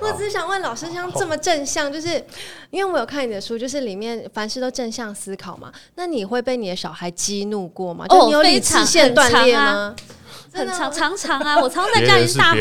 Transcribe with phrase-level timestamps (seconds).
[0.00, 2.24] 我只是想问老师，像这么正向，就是
[2.70, 5.72] 因为我有看你的书，就是里面凡事都正向思考嘛。
[5.96, 8.06] 那你会被你的小孩激怒过吗？
[8.06, 9.94] 就你有理智线断裂吗？
[10.52, 12.54] 很常常常啊，我常常在家里大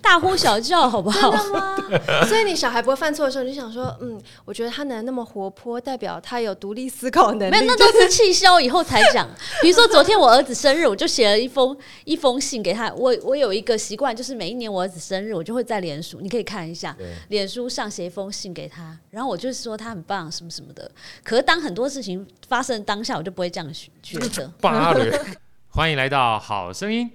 [0.00, 1.30] 大呼小叫，好不好？
[1.30, 1.76] 真的吗？
[2.26, 7.50] 所以你小孩不会犯错的时候，你就想说，嗯，我觉得他能那么活泼，代表他有独立思考能力。
[7.50, 9.28] 没有，那都是气消以后才讲。
[9.62, 12.92] 比如说昨天我儿子生日，我就写了一封一封信给他。
[12.94, 16.96] 我我有一个习惯，就是每一年我儿子生日，我就会在脸书，你可以看一下，
[17.28, 20.90] 脸书上写一封信给他，然后我就是说他很棒，什么什么的。
[21.24, 23.72] 可是当很多事情发生当下，我就不会这样
[24.02, 24.52] 觉得。
[25.72, 27.08] 欢迎来到好声音。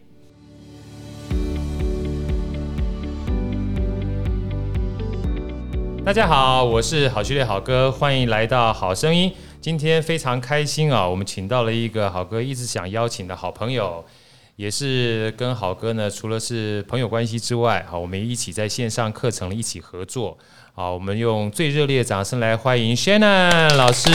[6.06, 9.34] 大家好，我是好序列好哥，欢迎来到好声音。
[9.60, 14.06] 今天非常开心啊，我们请到了一个好哥一直想邀请的好朋友，
[14.56, 20.38] 也是跟好哥呢，除了是朋友关系之外，好，我们一起在线上课程一起合作。
[20.76, 24.08] 好，我们用最热烈的掌声来欢迎 Shannon 老师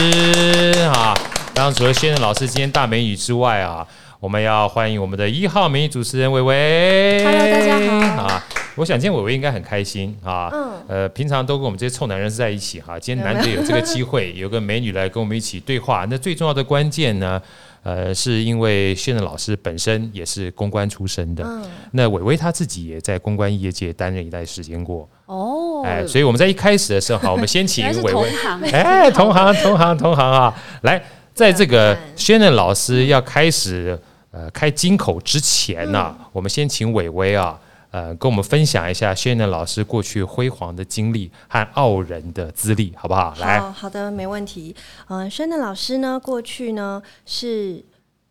[0.87, 1.13] 啊！
[1.53, 3.85] 当然，除了 Shannon 老师今天大美女之外啊。
[4.21, 7.23] 我们要欢迎我们的一号美女主持人伟伟。
[7.25, 8.23] Hello，大家好。
[8.23, 10.49] 啊，我想今天伟伟应该很开心啊。
[10.53, 10.71] 嗯。
[10.87, 16.05] 呃，平常都跟我们这些臭男人在一起哈，今天难得有这个机会， 有个美女来跟我们一起对话。
[16.09, 17.41] 那最重要的关键呢，
[17.83, 21.43] 呃，是因为现任老师本身也是公关出身的。
[21.45, 21.63] 嗯。
[21.91, 25.07] 那伟伟他自己也在公关业界担任一段时间过。
[25.25, 25.83] 哦。
[25.85, 28.29] 哎，所以我们在一开始的时候，好，我们先请伟伟。
[28.71, 30.53] 哎，同行，同行，同行啊！
[30.81, 31.01] 来，
[31.33, 33.99] 在这个轩任老师要开始。
[34.33, 37.59] 呃，开金口之前呢，我们先请伟伟啊，
[37.91, 43.35] 呃，跟我们分享一下轩的老师过去辉煌的经历和傲人的资历，好不好？
[43.39, 44.75] 来，好的，没问题。
[45.09, 47.83] 嗯，轩的老师呢，过去呢是，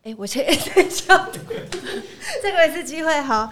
[0.02, 0.44] 哎，我先
[0.74, 1.28] 等一下，
[2.42, 3.50] 再给我一次机会，好。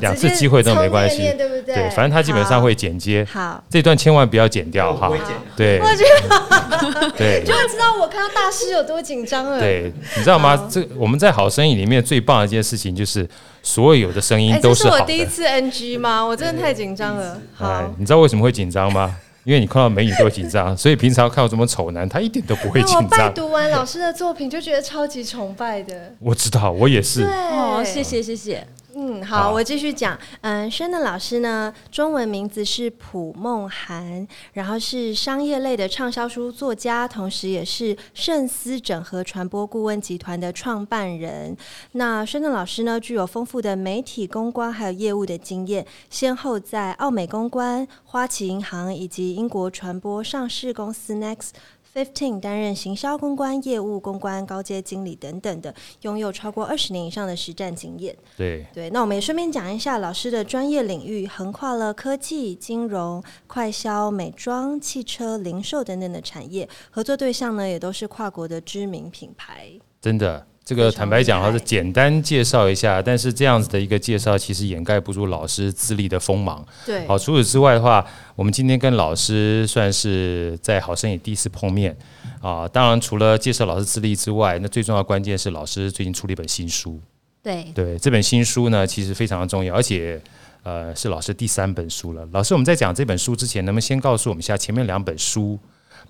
[0.00, 1.74] 两次机会都没关系，对不对？
[1.74, 3.26] 对，反正他基本上会剪接。
[3.30, 5.10] 好，这段千万不要剪掉哈。
[5.56, 9.58] 对，我 觉得 对， 就会知道我看到大师有多紧张了。
[9.58, 10.68] 对，你知道吗？
[10.70, 13.28] 这我们在好声音里面最棒的一件事情就是，
[13.62, 15.02] 所有的声音都是好的。
[15.02, 16.24] 我第一次 NG 吗？
[16.24, 17.40] 我真的太紧张了。
[17.54, 19.16] 好，你知道为什么会紧张吗？
[19.44, 23.02] 因为你看到美女都会紧张，所以平常看到什么丑男，他一点都不会紧张。
[23.04, 26.14] 我拜读完老师的作品，就觉得超级崇拜的。
[26.18, 27.24] 我知道，我也是。
[27.24, 28.66] 哦，谢谢，谢谢。
[28.96, 30.16] 嗯，好，我继续讲。
[30.42, 41.56] 嗯，轩的老师呢，中文名字是朴梦涵，然后是商业类的畅销书作家，同时也是盛思整合传播顾问集团的创办人。
[41.92, 51.50] 那轩的老师呢，具有丰富的媒体公关还有业务的经验，先后在奥美公关、花旗银行以及英国传播上市公司 Next。
[51.94, 58.16] Fifteen 担任行销公关、业务公关、高阶经理等等的，拥有超过二十年以上的实战经验。
[58.36, 69.70] 对对，那我们也顺便讲一下老师的专业领域，横跨了科技、金融、快销、美妆、汽车、零售等等的产业，合作对象呢也都是跨国的知名品牌。
[70.00, 70.44] 真的。
[70.64, 76.64] 这个坦白讲，还是简单介绍一下，但是这样子的一个介绍，其实掩盖不住老师资历的锋芒。
[76.86, 78.02] 对，好，除此之外的话，
[78.34, 81.94] 我们今天跟老师算是在好声音第一次碰面
[82.40, 82.66] 啊。
[82.66, 86.98] 当然，除了介绍老师资历之外，那最重要关键是老师最近出了一本新书。
[87.42, 90.18] 对，对，这本新书呢，其实非常的重要，而且
[90.62, 92.26] 呃，是老师第三本书了。
[92.32, 95.58] 老师，我们在讲这本书之前，能不能先告诉我们一下前面两本书，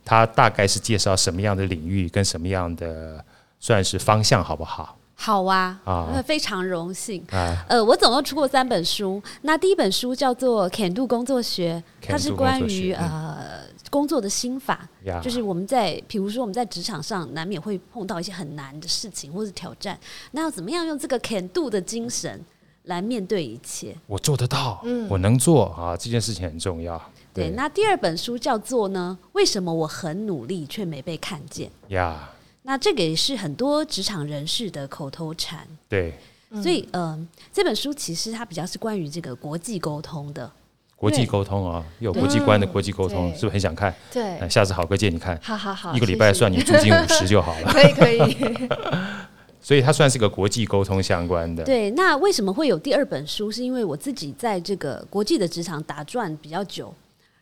[0.05, 3.25] 它大概是介绍什么样的领域跟什么样的？
[3.65, 4.95] 算是方向好不好？
[5.15, 7.25] 好啊，啊，非常荣幸。
[7.31, 14.87] 啊呃，我总共出过三本书，那第一本书叫做《肯度工作学》，它是关于呃工作的心法，
[15.23, 19.99] 就是我们在比如说我们在职场上难免会碰到一些很难的事情或者挑战，
[20.33, 22.39] 那要怎么样用这个肯度的精神
[22.83, 23.97] 来面对一切？
[24.07, 27.01] 我做得到，嗯，我能做啊，这件事情很重要。
[27.33, 29.17] 对，那第二本书叫做呢？
[29.33, 31.71] 为什么我很努力却没被看见？
[31.89, 32.29] 呀。
[32.67, 35.69] 那这个也是很多职场人士的口头禅。
[35.87, 36.15] 对，
[36.63, 40.51] 所以嗯，这本书其实它比较是关于这个国际沟通的。
[40.97, 43.95] 国际沟通啊，有国际观的国际沟通，是不是很想看？
[44.11, 45.39] 对，下次好哥借你看。
[45.43, 47.71] 好好好，一个礼拜算你租金五十就好了。
[47.71, 48.69] 可以可以。
[49.61, 51.65] 所以它算是个国际沟通相关的。
[51.65, 53.51] 对，那为什么会有第二本书？
[53.51, 56.95] 是因为我自己在这个国际的职场打转比较久。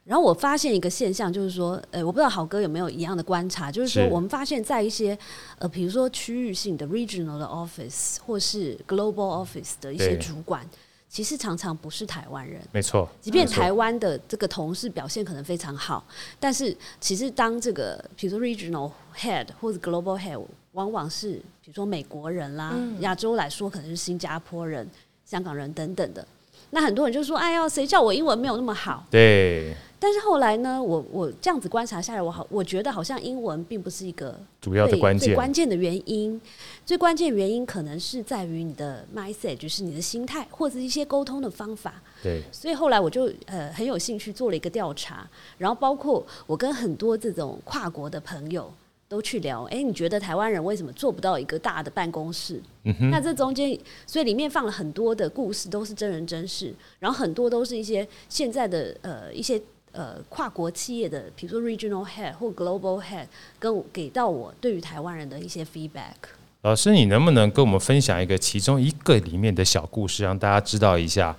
[0.05, 5.17] 然后我发现一个现象，就是说，呃，我不知道好哥有没有一样的观察，就是说，我们发现，在一些
[5.59, 10.69] 呃，比如说区域性的 regional 的 office 或是 global office 的一些主管，
[11.09, 12.61] 其实常常不是台湾人。
[12.73, 13.09] 没错。
[13.21, 16.05] 即便台湾的这个同事表现可能非常好，
[16.41, 24.85] 但是其实当这个比如说 regional head 或者 global head，往往是比如说美国人啦，亚洲来说可能是新加坡人、
[25.25, 26.27] 香港人等等的。
[26.71, 29.77] 那很多人就说：“哎呀，谁叫我英文没有那么好？”对。
[30.03, 36.41] 但是后来呢，我我这样子观察下来，我好，我觉得好像英文并不是一个主要的关键，最关键的原因。
[36.85, 42.03] 最关键原因可能是在于你的 mindset，就是你的心态，或者一些沟通的方法。
[42.21, 42.43] 对。
[42.51, 45.25] 所以后来我就呃很有兴趣做了一个调查，
[45.57, 48.75] 然后包括我跟很多这种跨国的朋友
[49.09, 49.63] 都去聊。
[49.67, 52.61] 哎，你觉得台湾人为什么做不到一个大的办公室？
[52.83, 53.09] 嗯哼。
[53.09, 59.63] 那这中间，所以里面放了很多的故事，都是真人真事，然后很多都是一些现在的呃一些。
[59.93, 63.27] 呃，跨国企业的，比如说 regional head 或 global head，
[63.59, 66.15] 跟给到我对于台湾人的一些 feedback。
[66.63, 71.37] 老师，你能不能跟我们分享一个其中一个里面的小故事，让大家知道一下？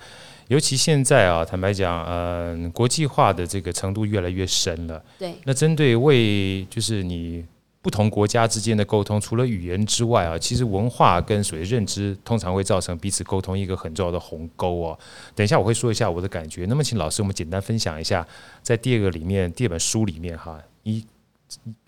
[0.48, 5.02] 尤其现在啊，坦白讲，嗯，国际化的这个程度越来越深了。
[5.18, 5.34] 对。
[5.44, 7.44] 那针对为就是你。
[7.84, 14.98] 不同国家之间的沟通，除了语言之外啊，其实文化跟所谓认知，通常会造成彼此沟通一个很重要的鸿沟哦。
[15.34, 16.64] 等一下我会说一下我的感觉。
[16.64, 18.26] 那么，请老师我们简单分享一下，
[18.62, 21.04] 在第二个里面，第二本书里面哈，你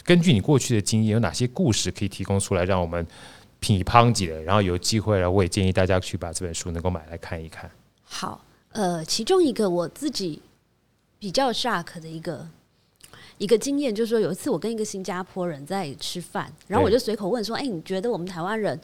[0.05, 3.07] 根据你过去的经验，有哪些故事可以提供出来，让我们
[3.59, 7.71] 品乓几的，然后有机会，了我也建议大家去把这本书能够买来看一看。
[8.05, 10.43] 好，呃，其中一个我自己
[11.19, 12.47] 比较 shock 的一个。
[13.38, 18.79] 一个经验就是说，有一次我跟一个新加坡人在吃饭，然后我就随口问说：“哎，你觉得我们台湾人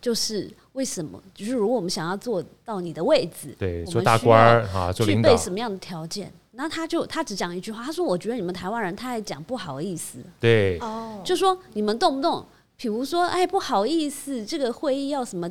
[0.00, 1.20] 就是为什么？
[1.34, 12.42] 就是如果我们想要坐到你的位置，对，做大官儿啊，做，具备什么样的条件？”那他就他只讲一句话，他说：“我觉得你们台湾人太讲不好意思。”对，哦，就说你们动不动，
[12.76, 15.50] 比如说，哎，不好意思，这个会议要什么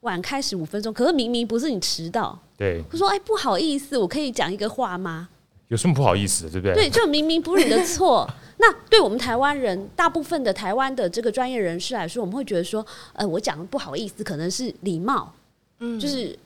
[0.00, 5.28] 晚开始五分钟，可是明明不是你迟到，对，他说：“哎，不好意思，我可以讲一个话吗？”
[5.68, 6.74] 有什么不好意思的，对不对？
[6.74, 8.28] 对，就明明不是你的错。
[8.60, 15.32] 那对我们台湾人，大部分的台湾的这个专业人士来说，我们会觉得说，呃，我讲的不好意思，可能是礼貌，
[15.78, 16.36] 嗯，就是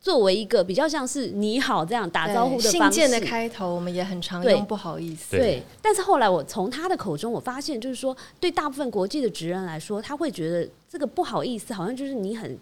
[0.00, 5.36] 作为一个比较像是你好这样打招呼的信件的开头，我们也很常用不好意思。
[5.36, 12.58] 对，但是后来我从他的口中，我发现就是说，对大部分国际的职人来说，他会觉得这个不好意思，好像就是你很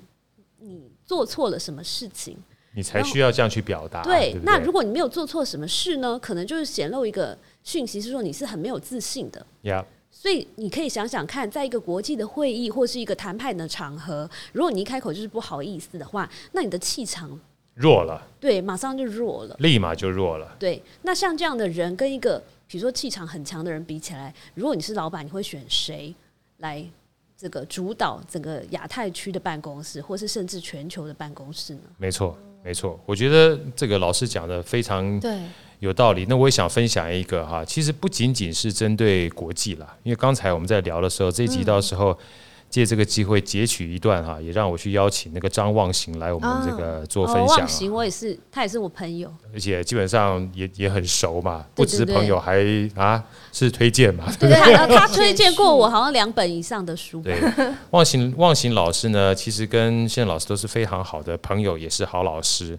[0.60, 2.36] 你做错了什么事情。
[2.72, 4.02] 你才需要这样去表达。
[4.02, 6.18] 对，那如果你没有做错什么事呢？
[6.18, 9.44] 可能就是显露一个讯息，是说你是很没有自信的。
[9.62, 17.38] 呀，所以你可以想想看，在一个国际的会议或是一个谈判的场合，如果你一开口就是不好意思的话，那你的气场
[17.74, 18.24] 弱了。
[18.38, 20.54] 对，马上就弱了，立马就弱了。
[20.58, 26.14] 对，那像这样的人跟一个比如说气场很强的人比起来，如果你是老板，你会选谁
[26.58, 26.84] 来
[27.36, 31.80] 这个主导整个亚太区的办公室，或是甚至全球的办公室呢？
[31.98, 32.38] 没错。
[32.62, 35.38] 没错，我觉得这个老师讲的非常对
[35.78, 36.26] 有道理。
[36.28, 42.18] 那我也想分享一个哈，其实不仅仅是针对国际了，因为刚才我们在聊的时候，这一集到时候。
[42.70, 47.58] 借这个机会截取一段哈，也让我去邀请那个张望行来我们这个做分享。
[47.58, 52.64] 望行我也是，他也是我朋友，而且基本上也也很熟嘛，不只是朋友，还
[52.94, 53.22] 啊
[53.52, 54.32] 是推荐嘛。
[54.38, 57.20] 对，他他推荐过我 好像两本以上的书。
[57.20, 57.36] 对，
[57.90, 62.78] 望行望行老师呢，其实跟现在老师都是非常好的朋友，也是好老师。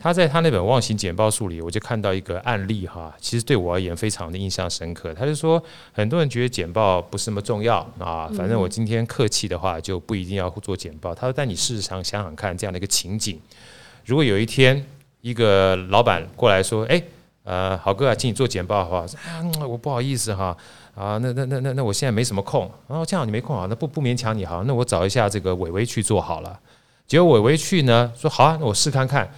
[0.00, 5.12] 他在他那本《忘形简报术》里，我就看到一个案例哈，其实对我而言非常的印象深刻。
[5.12, 5.62] 他就说，
[5.92, 11.14] 很多人觉得简报不是那么重要啊，反正我今天客气的话就不一定要做简报。
[11.14, 13.38] 他说，但你事实上想想看，这样的一个情景，
[14.06, 14.82] 如果有一天
[15.20, 17.02] 一个老板过来说，哎，
[17.44, 20.56] 呃，好哥啊，请你做简报哈，啊，我不好意思哈，
[20.94, 26.58] 啊，那那那那那我现在没什么空，然后这样你没空啊，那不不勉强你哈，那我找一下这个伟伟去做好了。
[27.06, 29.30] 结果伟伟去呢，说好啊，那我试看看。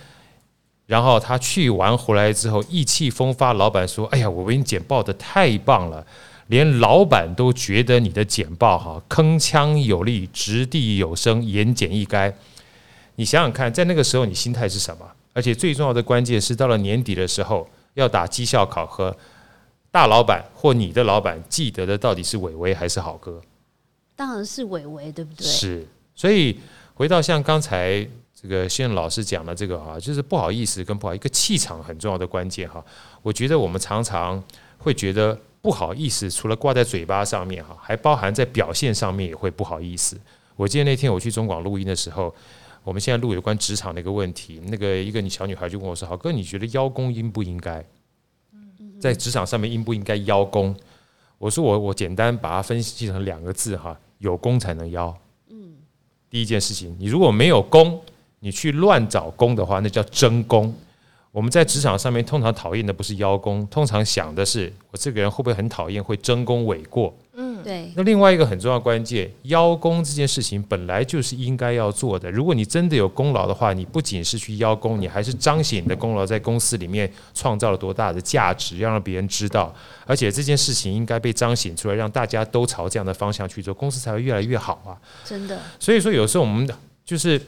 [0.87, 3.53] 然后他去完回来之后，意气风发。
[3.55, 6.05] 老板说：“哎呀，我为你简报的太棒了，
[6.49, 12.33] 连老板都觉得你的简报哈铿锵有力、掷地有声、言简意赅。
[13.15, 15.07] 你想想看，在那个时候你心态是什么？
[15.33, 19.17] 而且最重要的关键是，到了年底的时候要打绩效考核，
[19.91, 23.41] 大老板或你的老板记得的到底是伟伟还是好哥？
[24.17, 25.47] 当然是伟伟，对不对？
[25.47, 25.87] 是。
[26.15, 26.59] 所以
[26.93, 28.07] 回到像刚才。
[28.43, 32.85] 这个现老师讲的这个哈，就是不好意思跟不好一个气场很重要的关键哈。
[33.23, 34.43] 我觉得我们常常
[34.79, 40.21] 会觉得不好意思，除了挂在嘴巴上面哈，还包含在表现上面也会不好意思。
[40.57, 42.35] 我记得那天我去中广录音的时候，
[42.83, 47.85] 我们现在录有关职场的一个问题，那个一个小女孩就问我说：“好哥，你觉得邀功应不应该？
[49.01, 50.75] 在职场上面应不应该邀功？”
[51.39, 55.17] 我说：“我我简单把它分析成两个字哈，有功才能邀。
[55.49, 55.75] 嗯，
[56.29, 58.03] 第一件事情，你如果没有功。”
[58.43, 60.75] 你去乱找工的话，那叫争功。
[61.31, 67.17] 我们在职场上面通常讨厌的不是邀功，通常想的是我这个人会不会很讨厌会争功诿过。
[67.35, 67.91] 嗯，对。
[67.97, 72.31] 那另外一个很重要关键，邀功这件事情本来就是应该要做的。
[72.31, 79.75] 如果你真的有功劳的话，你不仅是去邀功，你还是彰显你的功劳在公司里面创造了多大的价值，要让别人知道。
[80.05, 84.93] 而且这件事情应该被彰显出来，让大家都朝这样的方向去做，公司才会越来越好啊！
[85.25, 85.59] 真的。
[85.81, 86.69] 所以说，有时候我们
[87.07, 87.41] 就是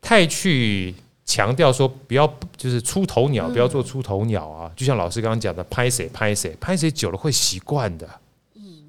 [0.00, 0.94] 太去。
[1.26, 2.26] 强调说不要
[2.56, 4.68] 就是出头鸟，不要做出头鸟啊！
[4.74, 8.20] 就像老师刚刚讲的，拍谁拍谁拍谁久了会习惯的，
[8.56, 8.82] 嗯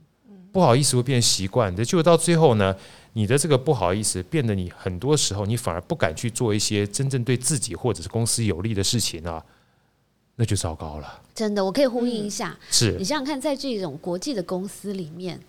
[0.52, 2.76] 不好意思会变习惯的，就到最后呢，
[3.14, 9.46] 你的这个不好意思变得你很多时候你反而不敢去做一些真正对自己或者是公司有利的事情啊，
[10.38, 11.22] 那就糟糕了。
[11.36, 15.40] 真的，我可以呼应一下，是你想想看，在这种国际的公司里面。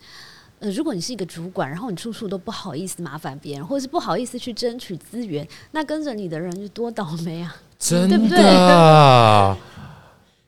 [0.63, 7.55] 呃，如果你是一个主管，然后你处处都不好意思麻烦别人，或者是不好意思去争取资源，那跟着你的人就多倒霉啊！
[7.79, 8.17] 真的，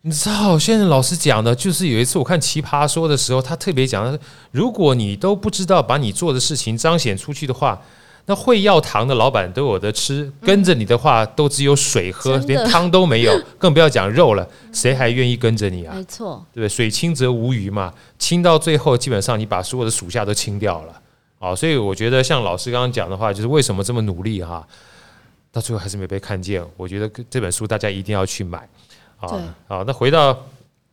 [0.02, 4.16] 你知道，现在老师讲的，就是有一次我看《奇葩说》的时候，他特别讲，
[4.52, 7.82] 如果你都不知道把你做的事情彰显出去的话。
[8.26, 15.94] 那会要糖的老板都有的吃，跟着你的话都只有水喝，连汤都没有， 更不要讲肉了，谁还愿意跟着你啊？
[15.94, 16.68] 没错，对不对？
[16.68, 21.00] 水清则无鱼嘛，清到最后，基本上你把所有的属下都清掉了。
[21.38, 24.66] 啊，所以我觉得像老师刚刚讲的话，就是为什么这么努力哈，
[25.52, 26.64] 到最后还是没被看见。
[26.78, 28.66] 我觉得这本书大家一定要去买。
[29.20, 30.34] 啊，好，那回到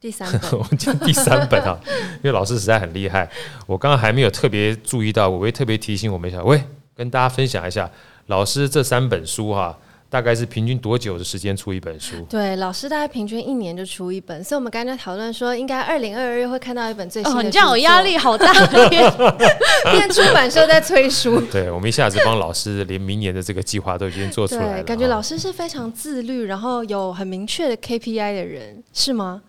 [0.01, 1.79] 第三本， 我们讲第三本啊，
[2.21, 3.29] 因为老师实在很厉害，
[3.65, 6.61] 我刚刚还没有特别注意到，我会特别提醒我们一下，喂。
[6.95, 7.89] 跟大家分享一下，
[8.27, 9.77] 老师这三本书哈，
[10.09, 12.21] 大概是平均多久的时间出一本书？
[12.29, 17.43] 对，老师大概平均一年就出一本，所以我们刚才讨论说，应该二零二二会看到一本最新的。
[17.43, 18.51] 你这样我压力好大，
[19.91, 21.39] 变出版社在催书。
[21.49, 24.83] 对，我们一下子帮老师连明年的这个计划都已经做出来了。
[24.83, 29.41] 感觉老师是非常自律，然后有很明确的 KPI 的人，是吗？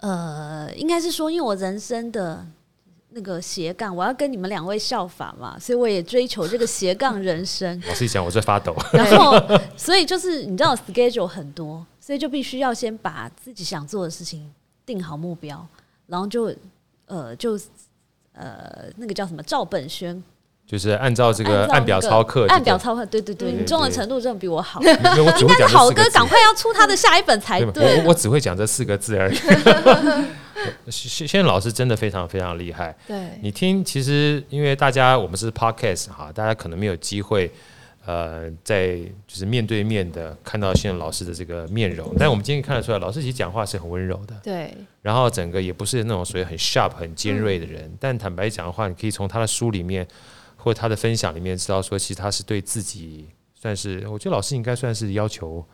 [0.00, 2.46] 呃，应该是说，因为我人生的。
[3.14, 7.80] 那个斜杠，我要跟你们两位效法嘛，所以我也追求这个斜杠人生。
[7.86, 8.74] 老师讲，我在发抖。
[8.92, 9.38] 然后，
[9.76, 14.52] 所以就是你知道，schedule 很多，所以就必须要先把自己想做的事情
[14.86, 15.66] 定好目标，
[16.06, 16.54] 然后就
[17.06, 17.58] 呃就
[18.32, 20.22] 呃那个叫什么照本宣。
[20.64, 24.80] 就是按照这个按表操课，按表操课，对对对，你中文程度真的比我好。
[24.80, 27.98] 应该是好哥赶快要出他的下一本才对。
[27.98, 29.36] 我我只会讲这四个字而已。
[30.90, 32.96] 谢谢老师真的非常非常厉害。
[33.06, 37.50] 对，你听，其实因为大家我们是 podcast 哈，大家可能没有机会
[38.04, 44.34] 呃在就是面对面的看到现在老师的这个面容，但我们今天看得出来，老师其实讲话是很温柔的。
[44.42, 44.74] 对。
[45.00, 50.06] 然后整个也不是那种所谓很 sharp 很尖锐的人，但坦白讲的话，你可以从他的书里面。
[50.64, 55.66] 或他的分享里面知道说，其实他是对自己算是，我觉得老师应该算是要求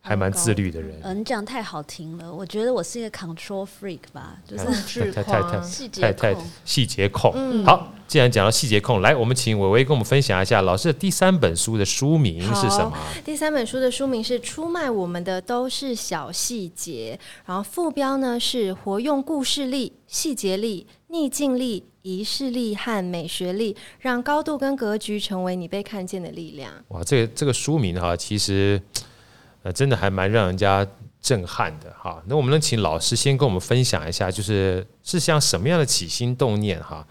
[0.00, 0.98] 还蛮自律的人。
[1.02, 7.64] 嗯，你讲太好听了，我觉得我是一个 control freak 吧，就是太太太细节太细节控。
[7.64, 12.92] 好，既然讲到细节控，来，我们请伟伟跟我们分享一下老师的第三本书的书名是什么？
[13.24, 21.84] 第三本书的书名是《出卖我们的都是小细节》，然后副标呢是“活用故事力、细节力、逆境力”。
[22.02, 26.72] 仪式力和美学力，让高度跟格局成为你被看见的力量。
[26.88, 28.80] 哇，这个这个书名哈，其实
[29.62, 30.86] 呃，真的还蛮让人家
[31.20, 32.22] 震撼的哈。
[32.26, 37.06] 那我们能请老师先跟我们分享一下，就是是像什么样的起心动念哈，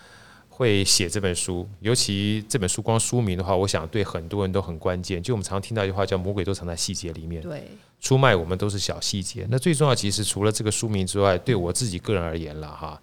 [0.50, 1.70] 会写这本书？
[1.80, 5.22] 尤其这本书光书名的话，我想对很多人都很关键。
[5.22, 7.64] 就我们常听到一句话叫“魔鬼都藏在细节里面”，对，
[8.02, 9.46] 出卖我们都是小细节。
[9.50, 13.00] 那最重要，其实除了这个书名之外，对我自己个人而言了哈。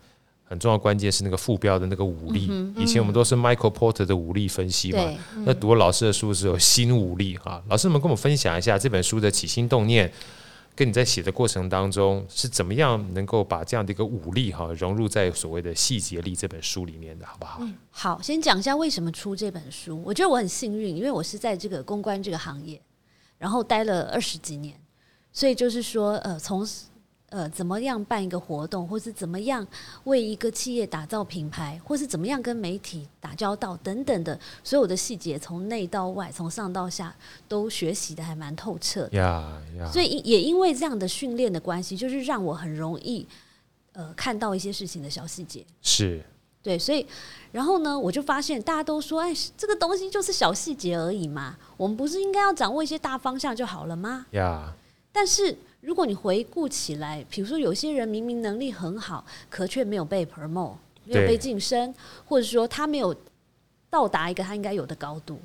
[0.48, 5.02] 很重要关键是那个副标的那个武力，以前我们都是 Michael Porter 的武力分析嘛。
[5.44, 7.60] 那读了老师的书是有新武力哈。
[7.68, 10.12] 老师们跟我们分享一下这本书的起心动念，
[10.76, 17.60] 跟你在写的过程当中是怎么样能够把这样的一个武力哈融入在所谓的细节力这本书里面的，好不好？
[17.90, 20.00] 好，先讲一下为什么出这本书。
[20.04, 22.80] 我觉得我很幸运，因为我是在这个公关这个行业，
[23.38, 24.78] 然后待了二十几年，
[25.32, 26.64] 所以就是说呃从。
[27.28, 29.66] 呃，怎么样办一个活动，或是怎么样
[30.04, 37.12] 为一个企业打造品牌，或是怎么样跟媒体打交道等等的所有的细节，从内到外，从上到下，
[37.48, 39.08] 都学习的还蛮透彻。
[39.10, 39.90] 呀呀！
[39.92, 43.26] 所以也因为这样的训练的关系，就是让我很容易
[43.92, 45.66] 呃看到一些事情的小细节。
[45.82, 46.22] 是，
[46.62, 47.04] 对，所以
[47.50, 54.26] 然后呢，我就发现大家都说，哎，这个东西就是小细节而已嘛，我们不是应该要掌握一些大方向就好了吗？
[54.30, 54.72] 呀，
[55.12, 55.58] 但是。
[55.86, 60.74] 如果你回顾起来，比如说有些人明明能力很好，可却没有被 promote，
[61.04, 63.14] 没有被晋升，或者说他没有
[63.88, 65.38] 到达一个他应该有的高度，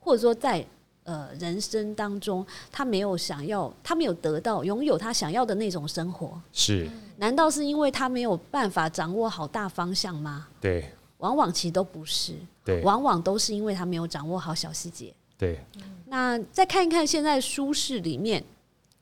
[0.00, 0.64] 或者说在
[1.04, 6.40] 呃人生当中，他没有想要，他没有得到拥有他想要的那种生活。
[6.50, 6.88] 是？
[7.18, 10.48] 难道是因为他没有办法掌握好大方向吗？
[10.62, 12.32] 对，往往其实都不是。
[12.64, 15.12] 对，往往都是因为他没有掌握好小细节。
[15.36, 15.60] 对。
[16.06, 18.42] 那再看一看现在舒适里面，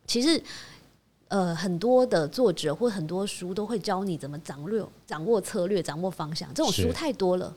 [0.06, 0.42] 其实。
[1.28, 6.48] 呃，很多的作者或很多书都会教你怎么掌握、掌握策略、掌握方向。
[6.54, 7.52] 这种书太多了，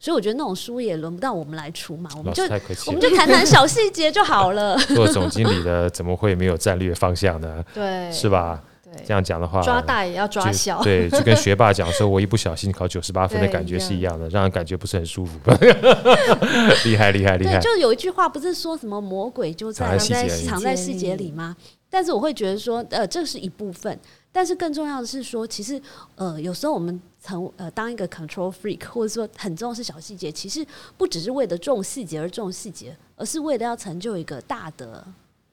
[0.00, 2.10] 所以我觉得那种书也轮不到我们来出嘛。
[2.16, 2.42] 我们就
[2.86, 4.76] 我们就谈谈小细节就好了。
[4.96, 7.64] 做总经理的怎么会没有战略方向呢？
[7.72, 8.60] 对，是吧？
[8.82, 10.82] 对，这样讲的话，抓大也要抓小。
[10.82, 15.38] 对，就跟学霸讲说，我一不小心考九十八分的感觉是一样的，让人感觉不是很舒服。
[16.84, 17.60] 厉害，厉害，厉害！
[17.60, 21.56] 就有一句话不是说什么魔鬼就在藏在细节里吗？
[21.94, 23.96] 但是我会觉得说，呃，这是一部分。
[24.32, 25.80] 但是更重要的是说，其实，
[26.16, 35.06] 呃，有时候我们成呃当一个 control freak，或者说很重视小细节，其实不只是为了重细节而重细节，而是为了要成就一个大的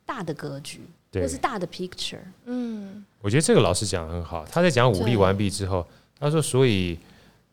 [0.03, 0.81] 大的格局，
[1.13, 2.17] 或是大的 picture。
[2.45, 4.43] 嗯，我觉得这个老师讲的很好。
[4.45, 5.85] 他在讲武力完毕之后，
[6.19, 6.97] 他说，所以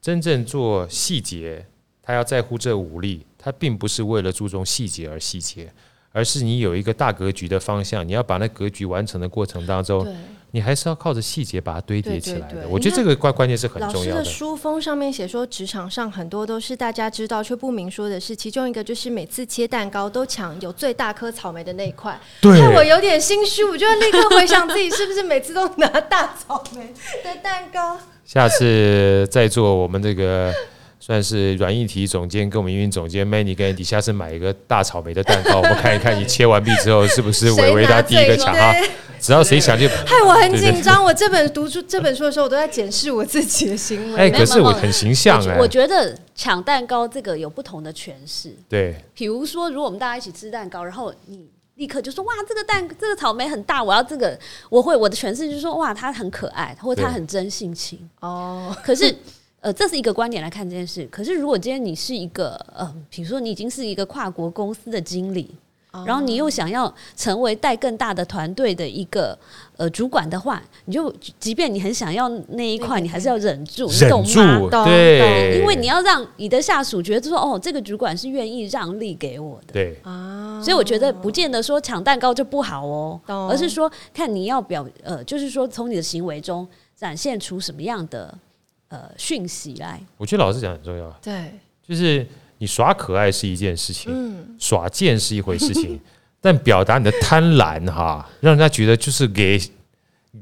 [0.01, 1.67] 真正做细节，
[2.01, 5.71] 他要在乎这武力，他并不是为了注重细节而细节。
[6.13, 10.07] 而是你有一个大格局的方向，你要把那格局完成的过程当中，
[10.53, 12.67] 你还是要靠着细节把它堆叠起来的。
[12.69, 14.25] 我觉得这个关关键是很重要的。
[14.25, 22.19] 书封上面写说，职场上很多都是大家知道却不明说的事，其中一个就是每次切蛋糕都抢有最大颗草莓的那一块。
[22.41, 27.99] 对，我有点心虚，我就立刻回想自己是不是每次都拿大草莓的蛋糕。
[28.25, 30.53] 下次再做我们这个。
[31.09, 38.75] 算是软硬体总监跟我们营运总监 Manny 跟底下是买一个大草莓的蛋糕，我们看一看你切完毕之后是不是伟伟他第一个抢啊？
[39.19, 39.89] 只要谁抢就。
[39.89, 44.19] 害我很紧张，我这本读出这本书的时候，我都在检视我自己的行为。
[44.19, 45.57] 哎，可是我很形象哎。
[45.59, 48.55] 我觉得抢蛋糕这个有不同的诠释。
[48.69, 48.95] 对。
[49.15, 54.39] 比如说，如果我们大家一起吃蛋糕，然后你立刻就说：“哇，这个蛋这个草莓很大，我要这个。”
[54.69, 58.77] 我会我的诠释就是说：“哇，它很可爱，或者它很真性情。”哦。
[58.85, 59.17] 可是。
[59.61, 61.07] 呃，这是一个观点来看这件事。
[61.11, 65.53] 可是，如果今天你是一个呃，比如说你已经是一个跨国公司的经理，
[66.07, 69.37] 然后你又想要成为带更大的团队的一个
[69.77, 80.63] 呃主管的话，你就即便你很想要那一块，你还是要忍住，忍住，对，因为你要让你的下属觉得说，哦，这个主管是愿意让利给我的，对啊。
[80.63, 88.33] 所以我觉得不见得说抢蛋糕就不好哦，而是说看你要表呃，就是说从你的行为中展现出什么样的。
[88.89, 91.11] 呃，讯息来，我觉得老师讲很重要。
[91.23, 91.53] 对，
[91.87, 96.01] 就是你耍可爱是一件事情，嗯，耍贱是一回事情，
[96.41, 99.61] 但表达你的贪婪哈，让人家觉得就是给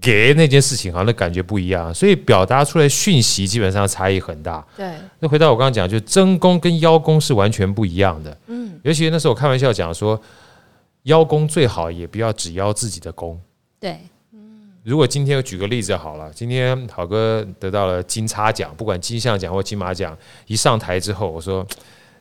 [0.00, 4.64] 给那件事情哈，那感觉不一样，所以表达出来讯息基本上差异很大。
[4.76, 8.38] 对，那回到我刚刚讲，就真功跟邀功是完全不一样的。
[8.46, 10.20] 嗯，尤其那时候我开玩笑讲说，
[11.02, 13.40] 邀功最好也不要只邀自己的功。
[13.80, 13.98] 对。
[14.86, 21.66] 如果今天我举个例子好了，今天好哥得到了金叉奖，不管金像奖或金马奖，一上台之后，我说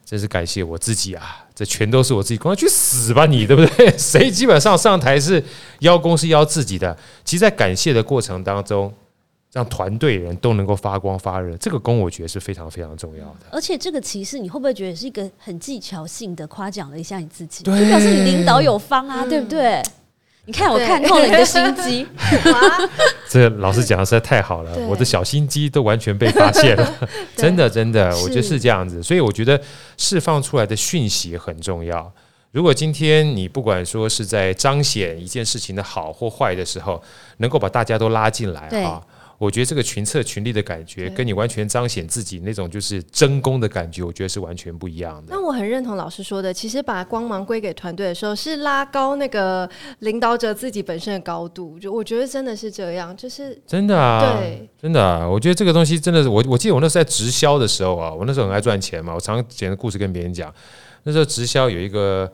[0.04, 3.90] 真是感谢我自己啊，这全都是我自己功，去死吧你，对不对？
[3.96, 5.44] 谁基本上上台是
[5.82, 8.92] 邀功是邀自己的，其实，在感谢的过程当中，
[9.54, 13.42] 让团队人都能够发光发热，这个功我觉得是非常非常重要的。
[13.52, 19.84] 而且这个其实你会不会觉得是一个很技巧性的夸奖了一下你自己，就表示你领导有方啊，对不对？
[20.48, 22.06] 你看，我看透了你的心机。
[23.28, 26.94] 这老师讲的实在太好了，我的小心机都完全被发现了。
[27.36, 29.02] 真的，真的，我觉得是这样子。
[29.02, 29.60] 所以我觉得
[29.98, 32.12] 释放出来的讯息很重要。
[32.52, 37.02] 如果今天你不管说是在彰显一件事情的好或坏的时候，
[37.38, 39.02] 能够把大家都拉进来啊。
[39.38, 45.28] 我觉得这个群策群力的感觉，跟你完全彰显自己那种就是争功的感觉，我觉得是完全不一样的。
[45.30, 49.70] 那我很认同老师说的，其实把光芒归给团队的时候，是拉高那个
[50.00, 51.78] 领导者自己本身的高度。
[51.78, 55.28] 就我觉得真的是这样，就是真的啊，对，真的啊。
[55.28, 60.54] 我觉得这个东西真的是我，我记得我那时候在直销的时候啊，我那时候很爱赚钱嘛，我常常讲的故事跟别人讲。
[61.04, 62.32] 那时候直销有一个。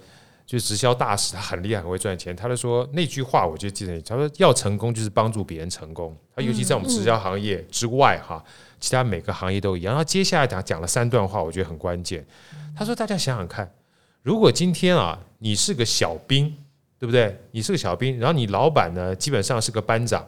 [0.52, 2.36] 就是直销大使，他很厉害，很会赚钱。
[2.36, 4.02] 他就说那句话，我就记得。
[4.02, 6.14] 他说要成功，就是帮助别人成功。
[6.36, 8.44] 他尤其在我们直销行业之外，哈，
[8.78, 9.94] 其他每个行业都一样。
[9.94, 12.26] 然后接下来讲讲了三段话，我觉得很关键。
[12.76, 13.72] 他说：“大家想想看，
[14.24, 16.54] 如果今天啊，你是个小兵，
[17.00, 17.40] 对不对？
[17.52, 20.28] 你是个小兵，然后你老板呢，基本上是个班长。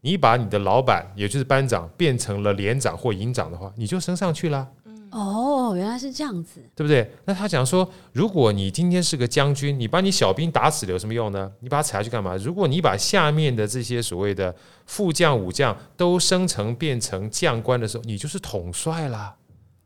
[0.00, 4.66] 你把你的老板，也就是班长，变成了连长或营长的话，你就升上去了。”
[5.10, 7.10] 哦，原来是这样子，对不对？
[7.24, 11.50] 那他讲说，如果你今天是个将军，你把你小兵打死了有什么用呢？
[11.60, 12.36] 你把他踩下去干嘛？
[12.36, 14.54] 如果你把下面的这些所谓的
[14.86, 19.36] 副将、武将都升成变成将官的时候，你就是统帅啦。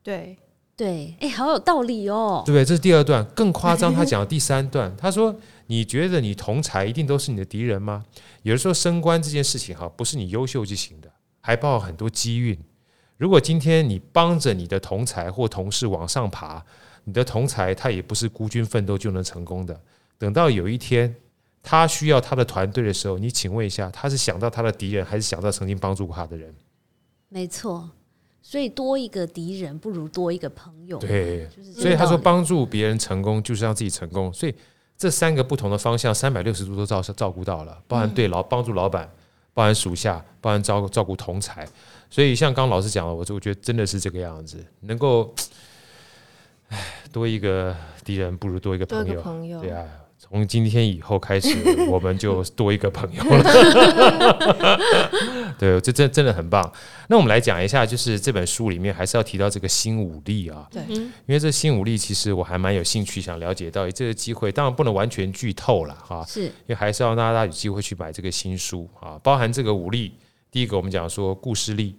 [0.02, 0.36] 对，
[0.76, 2.42] 对，哎，好有道理哦。
[2.44, 2.64] 对不对？
[2.64, 3.94] 这是第二段，更夸张。
[3.94, 5.34] 他讲第三段，他说
[5.68, 8.04] ：“你觉得你同才一定都是你的敌人吗？
[8.42, 11.10] 有的时候升官这件事情哈，不是你优秀就行的，
[11.40, 12.58] 还包含很多机运。
[13.16, 16.64] 如果今天你帮着你的同才或同事往上爬，
[17.04, 19.78] 你的同才他也不是孤军奋斗就能成功的。
[20.18, 21.14] 等到有一天
[21.62, 26.54] 他需要他的团队的时候，你请问一下，他是想到他的敌人，还是想到曾经帮助过他的人？
[27.28, 27.88] 没错。”
[28.46, 30.98] 所以多一个敌人不如多一个朋友。
[30.98, 34.30] 对，所以他说帮助别人成功就是让自己成功。
[34.34, 34.54] 所以
[34.98, 39.10] 这三个不同的方向，三百六十度都照照顾到了，包含对老帮助老板，
[39.54, 41.66] 包含属下，包含照照顾同才。
[42.14, 45.34] 所以像刚老师讲的，我我觉得真的是这个样子，能够，
[46.68, 46.78] 唉，
[47.10, 47.74] 多一个
[48.04, 49.20] 敌人不如多一个朋友。
[49.20, 49.84] 朋友，对啊。
[50.16, 51.48] 从今天以后开始，
[51.90, 54.78] 我们就多一个朋友了。
[55.58, 56.72] 对，这真真的很棒。
[57.08, 60.68] 那我们来讲一下，就是这本书里面还是要提到这个新武力啊。
[60.70, 66.24] 对，因为这新武力其实我还蛮有兴趣想了解到这个机会，当然不能完全剧透了哈。
[66.28, 69.18] 是，因为还是要让大家有机会去买这个新书啊。
[69.20, 70.14] 包含这个武力，
[70.52, 71.96] 第一个我们讲说故事力，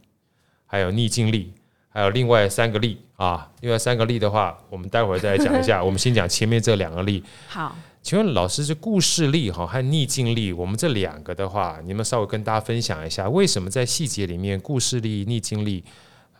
[0.65, 1.53] 还有逆境力，
[1.89, 3.51] 还有另外三个力啊。
[3.61, 5.81] 另外三个力的话，我们待会儿再来讲一下。
[5.85, 7.23] 我们先讲前面这两个力。
[7.47, 7.75] 好。
[8.01, 15.83] 请问老师，这故事力哈和逆境力，我们这两个的话，你们稍微跟大家分享一下，为什么在细节里面故事力、逆境力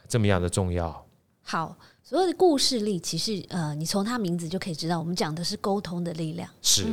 [0.07, 1.03] 这么样的重要？
[1.41, 6.47] 好，所有的故事力，其实呃，你从它名字就可以知道，我们讲的是沟通的力量。
[6.61, 6.85] 是。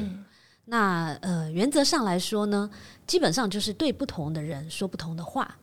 [0.65, 2.71] 那呃，原则上来说呢，
[3.07, 5.59] 基本上就是对不同的人说不同的话，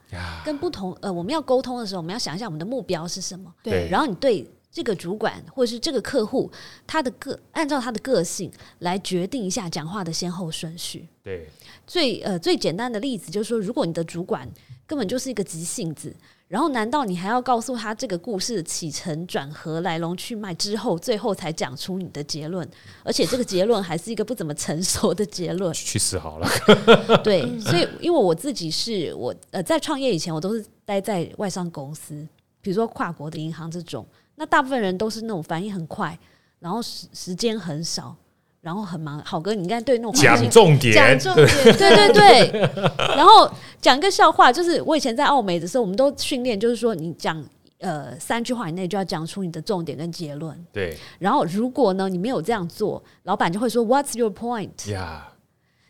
[0.46, 3.54] 跟不同呃，我们要沟通的时候，我们要想一下我们的目标是什么。
[3.64, 3.88] 对。
[3.90, 4.50] 然后你对。
[4.72, 6.50] 这个主管或者是这个客户，
[6.86, 11.10] 他的个按照他的个性来决定一下讲话的先后顺序。
[11.24, 11.50] 对，
[11.88, 14.48] 最呃最简单的例子就是说，如果你的主管
[14.86, 16.16] 根本就是一个急性子，
[16.50, 22.68] 然后难道你还要告诉他这个故事的起承转合、来龙去脉之后，最后才讲出你的结论？
[23.06, 25.72] 而且这个结论还是一个不怎么成熟的结论。
[25.78, 26.50] 去死好了。
[27.24, 32.28] 对，所以因为我自己是我呃在创业以前，我都是待在外商公司，
[32.62, 34.04] 比如说跨国的银行这种。
[34.34, 36.18] 那大部分人都是那种反应很快，
[36.58, 38.16] 然后时时间很少，
[38.62, 39.22] 然后很忙。
[39.26, 42.69] 好哥，你应该对那种讲重点，讲重点， 对对对。
[43.15, 43.50] 然后
[43.82, 47.43] 讲一个笑话，就是我以前在澳美的时候，我们都训练，就是说你讲
[47.80, 50.65] 呃三句话以内就要讲出你的重点跟结论。
[50.72, 50.98] 对。
[51.19, 54.91] 然后如果呢你没有这样做，老板就会说 What's your point？
[54.91, 55.34] 呀。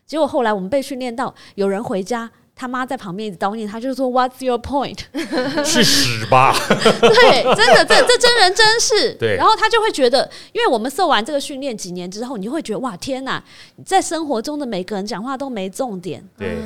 [0.06, 2.30] 结果后来我们被训练到，有人回家。
[2.60, 4.98] 他妈在旁边一直叨念，他就说 "What's your point？"
[5.64, 6.54] 去死吧！
[6.68, 9.14] 对，真的，这这真人真事。
[9.14, 13.42] 对，然后他就会觉得，因为我们受完这个训练几年之后，你就会觉得哇，天哪，
[13.86, 16.22] 在生活中的每个人讲话都没重点。
[16.36, 16.58] 对，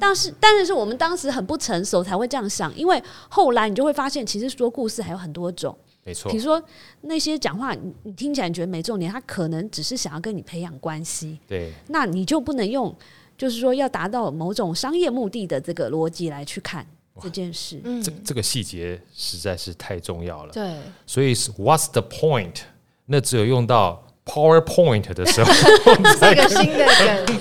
[0.00, 5.76] 但是但是是我们当时很不成熟才会这样想，因为后来你就会发现，其实说故事还有很多种。
[6.02, 6.60] 没错，比如说
[7.02, 11.38] 那些讲话你你听起来觉得没重点，他可能只是想要跟你培养关系。
[11.46, 12.96] 对，那你就不能用。
[13.42, 16.86] 就是说，要达到某种商业目的的这个逻辑来去看
[17.20, 20.52] 这件事，嗯这这个细节实在是太重要了。
[20.52, 22.60] 对，所以是 What's the point？
[23.06, 25.52] 那只有用到 PowerPoint 的时候，
[26.20, 26.86] 这个新的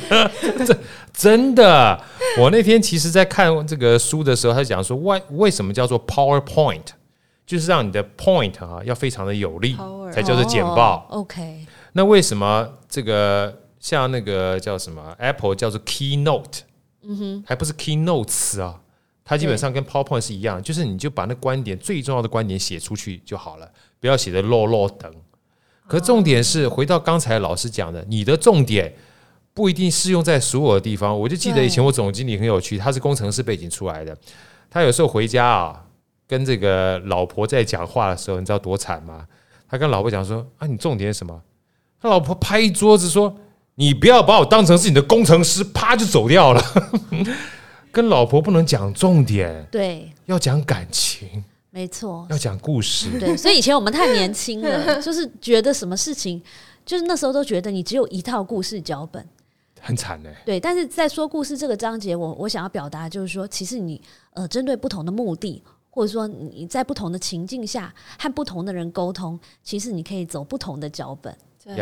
[0.09, 0.65] 梗。
[0.65, 0.75] 这
[1.13, 2.03] 真的，
[2.39, 6.87] 我那天其实在看这个书的时候，他讲说，为为什么叫做 PowerPoint？
[7.45, 9.77] 就是让你的 point 啊要非常的有力，
[10.11, 11.05] 才叫做简报。
[11.11, 13.60] OK，那为什么这个？
[13.81, 16.59] 像那个叫什么 Apple 叫做 Keynote，
[17.01, 18.79] 嗯哼，还不是 Keynotes 啊，
[19.25, 25.11] 它基本上跟 PowerPoint 是一样，就是你就把那观点最重要的观点写出去就好了，不要写的啰啰等。
[25.87, 28.93] 可重点是回到刚才老师讲的，你的重点
[29.55, 31.19] 不一定适用在所有的地方。
[31.19, 34.15] 我就记得以前我总经理很有趣，他是工程师背景出来的，
[34.69, 35.83] 他有时候回家啊，
[36.27, 39.25] 跟这个老婆在讲话的时候，你知道多惨吗？
[39.67, 41.41] 他跟老婆讲说啊，你重点是什么？
[41.99, 43.35] 他老婆拍一桌子说。
[43.75, 46.63] 你不要把我当成是你的工程师，啪就走掉了。
[47.91, 53.19] 跟老婆不能讲重点，对，要讲感情，没错，要讲故事。
[53.19, 56.41] 对，所以以前我们太年轻了， 就是觉得什么事情，
[56.85, 59.27] 就是那时候都觉得你只有一套故事脚本，
[59.81, 60.33] 很惨哎。
[60.45, 64.01] 对，但是在说故事这个章节，我我想要表达就是说，其实你
[64.35, 71.35] 呃，针对不同的目的，或者说你在不同的情境下和不同的人沟通，其实你可以走不同的脚本。
[71.65, 71.75] 对。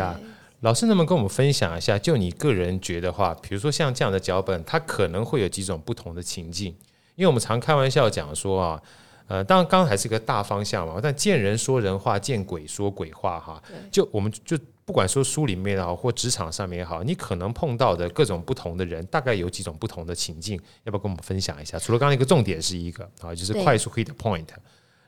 [0.61, 1.97] 老师能不能跟我们分享一下？
[1.97, 6.75] 就你个人觉得话，比如说像这样的脚本，它可能会有几种不同的情境。
[7.15, 8.83] 因为我们常开玩笑讲说啊，
[9.27, 13.61] 呃，当然刚才是一个大方向嘛，但见人说人话，见鬼说鬼话哈。
[13.89, 21.79] 就我们就不管说书里面也好，或职场上面也好，你可能碰到的各种不同的人，大概有几种不同的情境，要不要跟我们分享一下？
[21.79, 24.47] 除了刚刚一个重点是一个啊，就是快速 hit point。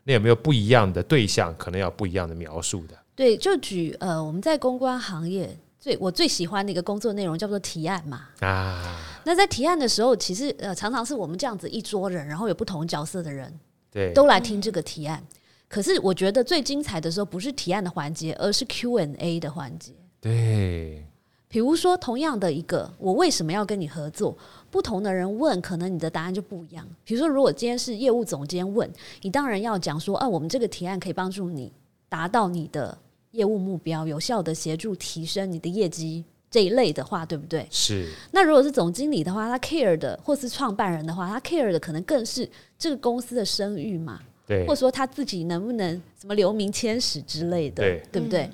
[0.03, 2.95] 那有没有不一样的对象，可能要不一样的描述的？
[3.15, 8.27] 对，就举呃，我们在公关行业最我最喜欢的一个工作内容叫做提案嘛。
[8.39, 13.53] 啊，那在提案的时候，其实呃，常常是我们这样子一桌人，然后有不同角色的人，
[13.91, 15.23] 对，都来听这个提案。
[15.67, 19.93] 可是我觉得最精彩的时候，不是提案的环节，而是 Q&A 的环节。
[20.19, 21.05] 对，
[21.47, 24.37] 比如说同样的一个，我为什么要跟你合作？
[24.69, 26.87] 不同的人问，可能你的答案就不一样。
[27.03, 28.89] 比如说，如果今天是业务总监问，
[29.21, 31.71] 你当然要讲说，啊，我们这个提案可以帮助你
[32.11, 32.97] 达到你的
[33.31, 37.65] 业务目标，有效的协助提升你的业绩这一类的话，对不对？
[37.71, 38.11] 是。
[38.33, 42.45] 那如果是总经理的话，他 care 的，或是创办人的话，他 care 的可能更是
[42.77, 48.51] 这个公司的声誉嘛，对，或者说他自己能不能什么留名千史之类的，对，对不对？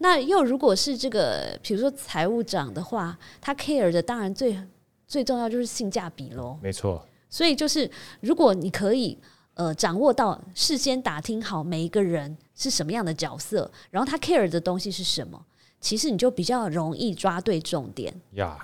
[0.00, 4.56] 那又如果是这个，比如说财务长的话，他 care 的当然最。
[5.10, 7.02] 最重要就是性价比喽，没错。
[7.30, 7.90] 所以就是
[8.20, 9.16] 如果你可以
[9.58, 15.44] 呃掌握到事先打听好每一个人是什么样的角色，然后他 care 的东西是什么，
[15.80, 18.14] 其实你就比较容易抓对重点。
[18.34, 18.56] 呀，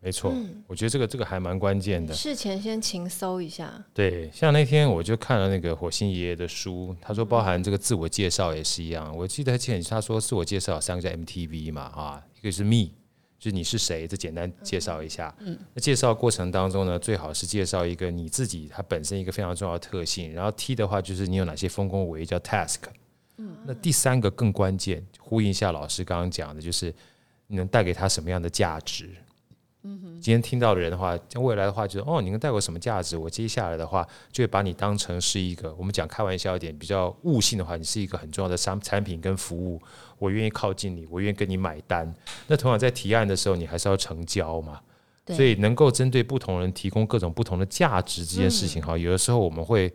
[0.00, 0.30] 没错，
[0.66, 2.12] 我觉得这个这个还蛮关键的。
[2.12, 3.82] 事前先勤搜一下。
[3.94, 9.16] 对，像那天我就看了那个火星爷爷的书，他说包含这个自我介绍也是一样。
[9.16, 12.90] 我记得前他说自我介绍三个叫 MTV 嘛，啊，一个是 Me。
[13.42, 15.34] 就是你是谁，这简单介绍一下。
[15.40, 20.32] 嗯，那介绍过程当中呢，最好是介绍一个你自己，它本身一个非常重要的特性。
[20.32, 22.82] 然后 T 的话，就是你有哪些丰功伟业，叫 task。
[23.38, 26.94] 嗯，那第三个更关键，呼应一下老师刚刚讲的，就是
[27.48, 29.10] 你能带给他什么样的价值。
[29.84, 33.16] 嗯哼，今天听到的人的话，将未来的话就是哦，你能带我什么价值？
[33.16, 39.80] 我接下来的话就会把你当成是一个，我们讲开玩笑一点，比较悟性的话，你是一个很重要的商产品跟服务。
[40.18, 42.14] 我愿意靠近你，我愿意跟你买单。
[42.46, 44.80] 那同样在提案的时候，你还是要成交嘛？
[45.26, 49.92] 所以能够针对不同人提供各种不同的价值这件事情，哈，有的时候我们会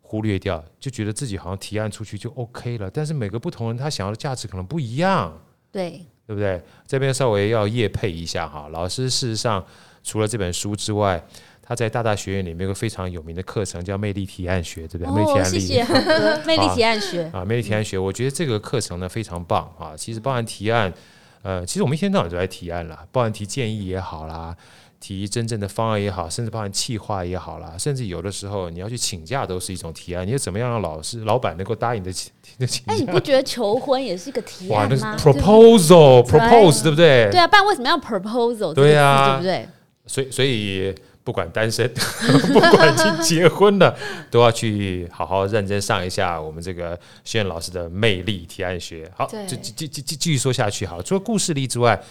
[0.00, 2.90] 忽略掉，就觉得自己好像提案出去就 OK 了。
[2.90, 5.40] 但是每个不同人他想要的价值可能不一样。
[5.72, 6.06] 对。
[6.26, 6.60] 对不对？
[6.86, 8.68] 这边稍微要业配一下哈。
[8.70, 9.64] 老师事实上
[10.04, 11.18] 除了这本书之外，
[11.62, 15.14] 他在大大学院里面有个非常有名的课程叫魅力提案学，对不对？
[15.14, 15.84] 魅力提案谢谢
[16.44, 19.94] 魅力提案学啊， 魅力提案学，我觉得这个课程呢非常棒啊。
[19.96, 20.92] 其实包含提案，
[21.40, 24.54] 呃，其实我们一天到晚都在提案了，包含提建议也好啦。
[25.00, 30.26] 提真正的方案也好，甚至包含企划也好啦，甚至有的时候你要去请假都是一种提案。
[30.26, 32.32] 你要怎么样让老师、老板能够答应的请？
[32.86, 37.28] 哎，你不觉得求婚也是一个提案吗？Proposal，propose，对不对？
[37.30, 38.74] 对啊，不然为什么要 proposal？
[38.74, 39.68] 对啊，对不对？
[40.06, 41.88] 所以，所以不管单身，
[42.52, 43.96] 不管已经结婚了，
[44.32, 49.08] 都要去好好认真上一下我们这个轩老师的魅力提案学。
[49.14, 50.84] 好，就继继继继续说下去。
[50.84, 52.02] 好，除了故事力之外，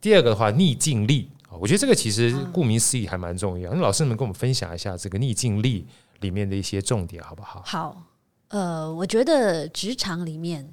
[0.00, 1.28] 第二个的话，逆境力。
[1.50, 3.72] 我觉得这个其实顾名思义还蛮重要。
[3.72, 5.86] 那老师能跟我们分享一下这个逆境力
[6.20, 7.62] 里面的一些重点，好不好？
[7.64, 8.02] 好，
[8.48, 10.72] 呃，我觉得职场里面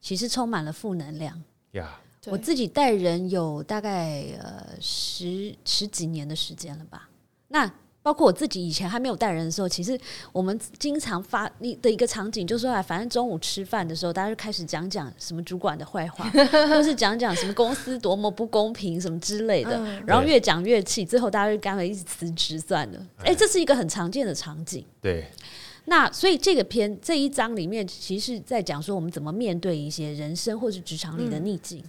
[0.00, 1.42] 其实充满了负能量。
[1.72, 7.08] 呀，我自己带人有大概呃十十几年的时间了吧？
[7.48, 7.72] 那。
[8.02, 9.98] 包括我自己以前还没有带人的时候，其实
[10.32, 16.28] 我们经常发你的一个场景，就是说，反正中午吃饭的时候，大家就开始讲讲什么主管的坏话，
[16.68, 23.06] 或是讲讲什么公司多么不公平什么之类的，然后越讲越气，最后大家就干脆一起辞职算了。
[23.22, 24.84] 哎，这是一个很常见的场景。
[25.02, 25.26] 对。
[25.84, 31.82] 那所以这个篇这一章里面，其实在讲说我们怎么面对一些人生或是职场里的逆境，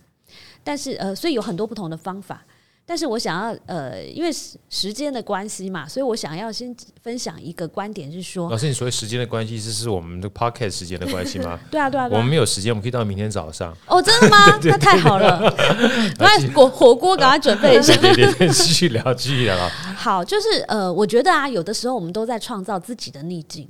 [0.64, 2.44] 但是呃，所以有很多不同的方法。
[2.84, 11.58] 但是我想要呃，因为时时间的关系嘛，所以我想要先分享一个观点，是说，老师，你所谓时间的关系，这是我们的 podcast 时间的关系吗？
[11.72, 13.74] 对啊，对啊，我们没有时间，我们可以到明天早上。
[13.88, 14.38] 哦，真的吗？
[14.64, 15.40] 那太好了，
[16.20, 17.96] 那火火锅赶快准备一下。
[17.96, 19.70] 对对对，继续聊，继续聊。
[19.96, 23.70] 好，就是呃，我觉得啊，有的时候我们都在创造自己的逆境，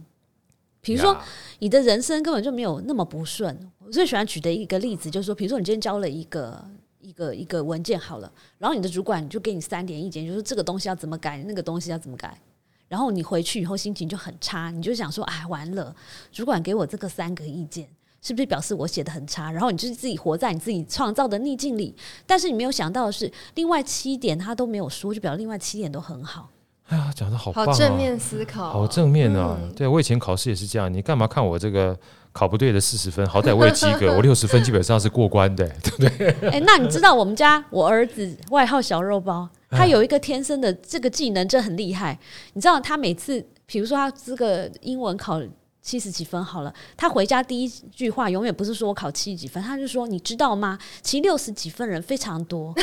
[0.81, 1.15] 比如说
[1.59, 3.55] 你的人生根本就没有那么不顺。
[3.85, 6.65] 我最喜欢举的一个例子就是说，比如说你今天交了一个。
[7.11, 12.39] 一个一个文件好了，然后你的主管就给你三点意见，就是这个东西要怎么改，那个东西要怎么改。
[12.87, 15.93] 然后你回去以后心情就很差，你就想说：“哎，完了，
[16.31, 17.85] 主管给我这个三个意见，
[18.21, 21.93] 是不是表示我写的很差？”然后你就是自己活在你自己创造的逆境里。
[22.25, 26.49] 但是你没有想到的是，另外七点他都没有说，就表示另外七点都很好。
[26.87, 29.57] 哎呀，讲的好棒，好正面思考，好正面啊！
[29.75, 31.97] 对我以前考试也是这样，你干嘛看我这个？
[32.33, 36.49] 考不对的四十分，好歹我也及格， 我六十分基本上是过关的， 对不对？
[36.49, 42.17] 哎，那你知道我们家我儿子外号小肉包，他有一个天生的这个技能，真很厉害。
[42.53, 45.41] 你知道他每次，比如说他这个英文考
[45.81, 50.77] 七十几分好了，他回家第一句话永远不是说我考七十几分，他就说你知道吗？
[51.01, 52.73] 其实六十几分人非常多。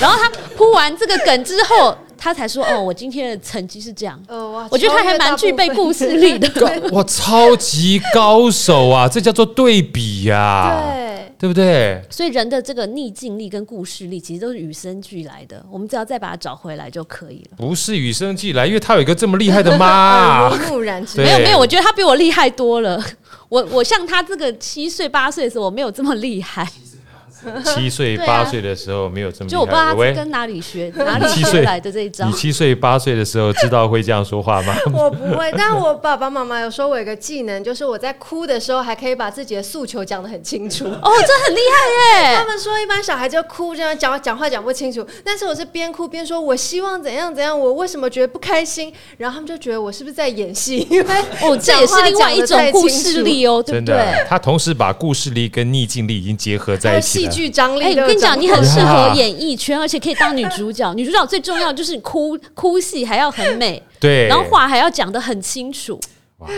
[0.00, 1.96] 然后他铺完这个梗之后。
[2.22, 4.16] 他才说哦，我今天的成绩是这样。
[4.30, 6.48] 哦，我觉得他还蛮具备故事力的。
[6.92, 9.08] 哇，超级高手啊！
[9.08, 12.00] 这叫做对比呀，对，对不对？
[12.08, 15.66] 所以人的这个逆境力跟故事力，其实都是与生俱来的。
[15.68, 17.56] 我们只要再把它找回来就可以了。
[17.56, 20.48] 不是与生俱来，因为他有一个这么厉害的妈。
[20.68, 23.04] 木然之没有没有，我觉得他比我厉害多了。
[23.48, 26.70] 我我像他这个七岁八岁的时候，我没有这么厉害。
[27.64, 32.26] 七岁八岁的时候没有这么，就我不知道他跟哪里学哪里学来的这一招。
[32.26, 34.74] 你七岁八岁的时候知道会这样说话吗？
[34.92, 40.84] 我不会，但我爸爸妈妈有说我有个技能，就是我在哭的时候还可以把自己的诉求讲得很清楚。
[41.02, 41.60] 哦，这很厉
[42.14, 42.36] 害耶！
[42.36, 50.86] 他们说一般小孩就哭这样讲讲话讲不清楚，但是我是边哭边说，我希望怎样怎样，我为什么觉得不开心，然后他们就觉得我是不是在演戏？
[50.90, 54.24] 因为哦，这也是另外一种故事力哦，对不对？
[54.28, 57.31] 他同时把故事力跟逆境力已经结合在一起了。
[57.32, 60.92] 剧张力，哎，我跟你讲，你很适合演艺圈，而且可以当女主角。
[60.94, 65.98] 女主角最重要就是哭哭戏还要很美，对，然后话还要讲得很清楚。
[66.38, 66.48] 哇，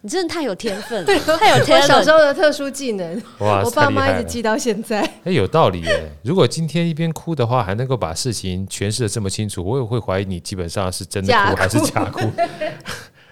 [0.00, 1.88] 你真的太有天分了，太有天分。
[1.88, 5.00] 小时候的特殊技能，哇，我爸妈一直记到现在。
[5.24, 6.12] 哎，有道理耶。
[6.22, 12.20] 如果今天一边哭的话，还能够把事情诠释的这么清楚，我也会怀疑你基本上是真的哭还是假哭。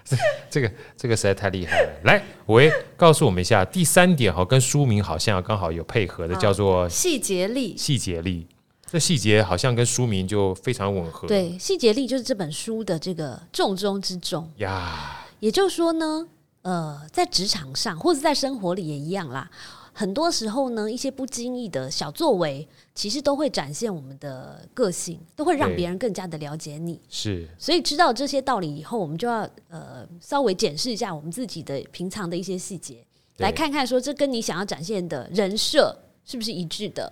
[0.49, 2.01] 这个这个实在太厉害了！
[2.05, 7.77] 来，喂，告诉我们一下第三点哈，跟书名好像刚好有配合的，叫做细节力。
[7.77, 8.47] 细节力，
[8.91, 11.27] 这细节好像跟书名就非常吻合。
[11.27, 15.25] 对，细节力就是这本书的这个重中之重呀。
[15.41, 16.29] 也就是说呢，
[16.63, 19.51] 呃，在职场上或者在生活里也一样啦。
[19.99, 27.01] 很多时候呢，一些不经意的小作为，其实都会展现我们的个性，都会让别人更加的了解你。
[27.09, 33.03] 是，所以知道这些道理以后，我们就要呃稍微检视一下我们自己的平常的一些细节，
[33.39, 37.11] 来看看说这跟你想要展现的人设是不是一致的。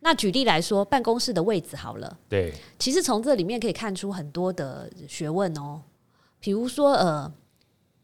[0.00, 5.80] 那举例来说，办公室的位置好了，对，其实从这里面可以看出很多的学问哦，
[6.38, 7.32] 比如说呃。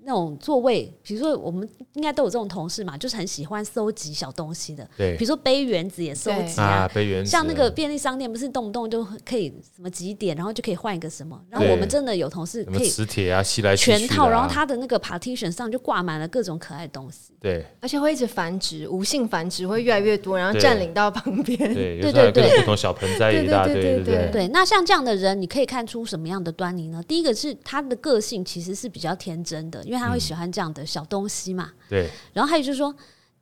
[0.06, 4.88] 那种座位，比如说我们应该都有这种同事嘛，就是很喜欢收集小东西的。
[4.96, 7.30] 对，比如说杯原子也收集啊，杯原子。
[7.30, 11.36] 像那个便利商店，不是动不动就可以什么几点，然后就可以换一个什么。
[11.50, 17.32] 然后我们真的有同事可以磁铁啊，吸来全套，然后他的那个 partition 上就挂满了各种可爱的东西。
[17.40, 21.58] 对，而且会一直繁殖，无性繁殖会越来越多，然后占领到旁边。
[21.74, 24.48] 对， 对对对，不同小盆栽一大堆，对对对。
[24.48, 27.02] 那像这样的人，你可以看出什么样的端倪呢？
[27.08, 30.66] 第一个是他的个性其实是比较天真的，因为他会喜欢这样。
[30.76, 32.10] 的小东西嘛，对。
[32.34, 32.94] 然后还有就是说，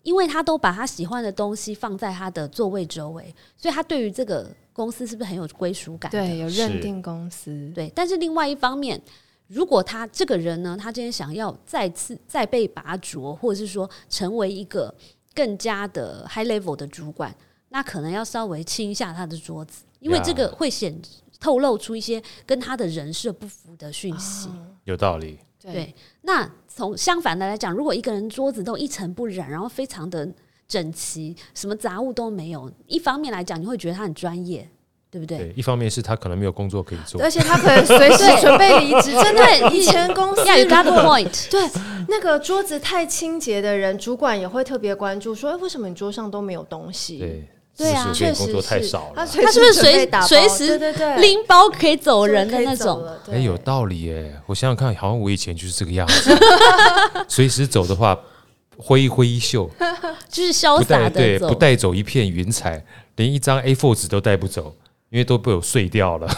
[0.03, 6.12] 因为他都把他喜欢的东西放在他的座位周围，所以他对于这个公司是不是很有归属感？
[6.12, 7.73] 对，有认定公司。
[7.75, 7.90] 对。
[7.93, 9.01] 但是另外一方面，
[9.49, 14.95] 如果他这个人呢，他今天想要再次再被拔擢，或者是说成为一个
[15.35, 17.35] 更加的 high level 的主管，
[17.71, 20.97] 那可能要稍微清一下他的桌子，因为这个会显
[21.40, 24.49] 透露出一些跟他的人设不符的讯息。
[24.85, 25.40] 有道理。
[25.72, 30.29] 对，那从相反的来讲，如果一个人桌子都一尘不染，然后非常的
[30.68, 34.68] 整齐，什么杂物都没有，一方面来讲，你会觉得他很专业，
[35.11, 35.38] 对不对？
[35.38, 39.12] 对，一方面是他可能没有工作可以做，而且他可能随时准备离职。
[39.12, 41.66] 真的，以前公司要有 got point，对，
[42.09, 47.46] 那个桌子太清洁的人，主管也会特别关注，说，哎，为什么你桌上都没有东西？
[47.77, 47.87] 对。
[47.87, 48.91] 对啊，确实是。
[49.15, 50.79] 他他是不是随随时
[51.19, 53.05] 拎包可以走人的那种？
[53.31, 54.33] 哎，有道理哎！
[54.47, 56.31] 我想想看，好像我以前就是这个样子。
[57.29, 58.19] 随时走的话，
[58.77, 59.69] 挥一挥衣袖，
[60.31, 62.85] 就是潇洒的对，不带走一片云彩，
[63.17, 64.75] 连一张 A4 纸都带不走。
[65.14, 66.29] 因为都被我碎掉了，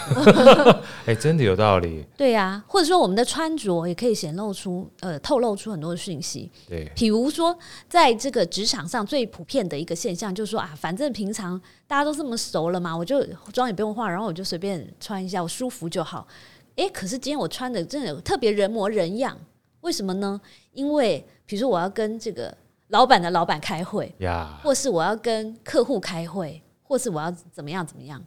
[1.07, 2.05] 哎，真的有道理。
[2.15, 6.53] 对呀，或者说我们的穿着也可以显露出，呃，透露出很多的讯息。
[6.69, 7.59] 对，比如说
[7.89, 16.29] 在这个职场上最普遍的一个现象，就是说啊，反正平常大家都这么熟了嘛，我就妆也不用化，然后我就随便穿一下，我舒服就好。
[16.77, 19.35] 哎，可是今天我穿的真的特别人模人样，
[19.81, 20.39] 为什么呢？
[20.75, 22.55] 因为比如说我要跟这个
[22.89, 28.23] 老板的老板开会呀，或是我要跟客户开会，或是我要怎么样怎么样。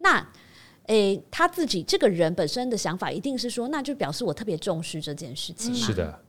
[0.00, 0.26] 那，
[0.86, 5.78] 诶，他自己这个人本身的想法一定是说，那就表示我特别重视这件事情嘛。
[5.78, 6.20] 是的。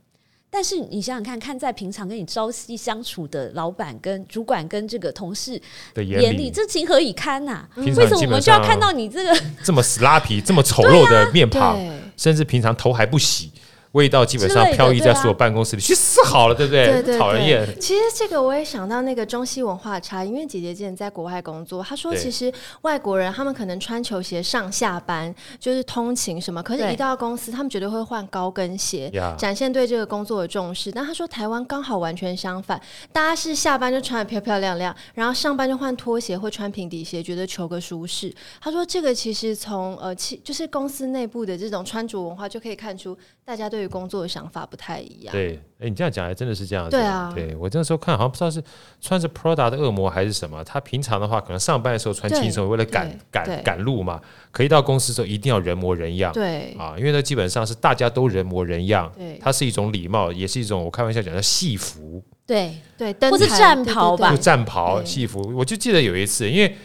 [0.54, 5.58] 但是你想想看，看在平常跟你朝夕相处的老板、跟主管、跟这个同事
[5.94, 7.66] 的眼里，这情何以堪呐？
[7.78, 11.80] 为什么我们就要看到你这个这么死拉皮、这么丑陋的面庞，
[12.18, 13.50] 甚至平常头还不洗？
[13.94, 17.18] 味道基本上飘逸在所有办公室里，去死好了，对不对？
[17.18, 17.68] 讨人厌。
[17.80, 22.50] 其实这个我也想到那个中西文化差，因为姐姐之前在国外工作，她说其实
[22.84, 30.90] 外国人他们可能穿球鞋上下班就是通勤什么，可是一到公司他们绝对会换高跟鞋，展现对这个工作的重视。
[30.90, 32.82] 但她说台湾刚好完全相反，
[33.12, 38.34] 大家是下班就穿的漂漂亮亮，然后上班就换拖鞋或穿平底鞋，觉得求个舒适。
[38.62, 43.81] 她说这个其实从呃，其就是公司内部的这种穿着文化就可以看出大家对。
[43.82, 45.32] 对工作的想法不太一样。
[45.32, 46.88] 对，哎，你这样讲还真的是这样。
[46.88, 48.64] 对啊，对我那时候看好像不知道是
[49.00, 50.64] 穿着 Prada 的恶魔还是什么。
[50.64, 54.22] 他平常的话可能上班的时候穿轻松，为了赶赶赶路嘛。
[54.52, 56.32] 可一到公司的时候一定要人模人样。
[56.32, 59.12] 对啊，因为那基本上是大家都人模人样。
[59.18, 62.24] 对，它是一种礼貌，也是一种我开玩笑讲叫戏服。
[62.46, 65.52] 对对，或是战袍吧，战袍戏服。
[65.56, 66.76] 我就记得有一次，因为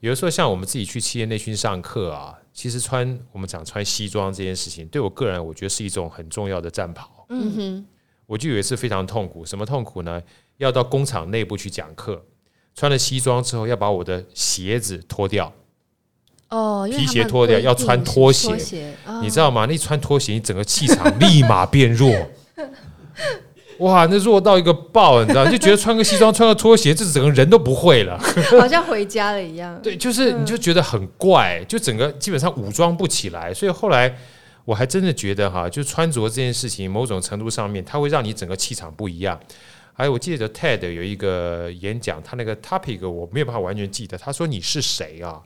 [0.00, 2.34] 有的时候像我们自己去企业内训上课啊。
[2.58, 7.24] 其实穿我们讲穿西装这件事情，对我个人我觉得是一种很重要的战袍。
[7.28, 7.86] 嗯哼，
[8.26, 10.20] 我就有一次非常痛苦，什么痛苦呢？
[10.56, 12.20] 要到工厂内部去讲课，
[12.74, 15.52] 穿了西装之后要把我的鞋子脱掉。
[16.48, 18.52] 哦，皮鞋脱掉，要穿拖鞋。
[19.22, 19.64] 你知道吗？
[19.66, 22.10] 那穿拖鞋，你整个气场立马变弱。
[23.78, 25.46] 哇，那弱到一个爆，你知道？
[25.50, 28.18] 就觉得穿个西装、 穿个拖鞋，这整个人都不会了，
[28.58, 29.80] 好像回家了一样。
[29.82, 33.52] 对，就是你就觉得很怪，就整个基本上武装不起来。
[33.54, 34.14] 所以后来
[34.64, 39.38] 我还真的觉得哈，就穿着这件事情，某种程度上面，它会让你整个气场不一样。
[39.92, 44.16] 还有，我记得 TED 有一个演讲，他那个 topic 我没有办法完全记得。
[44.16, 45.42] 他说：“你是谁啊？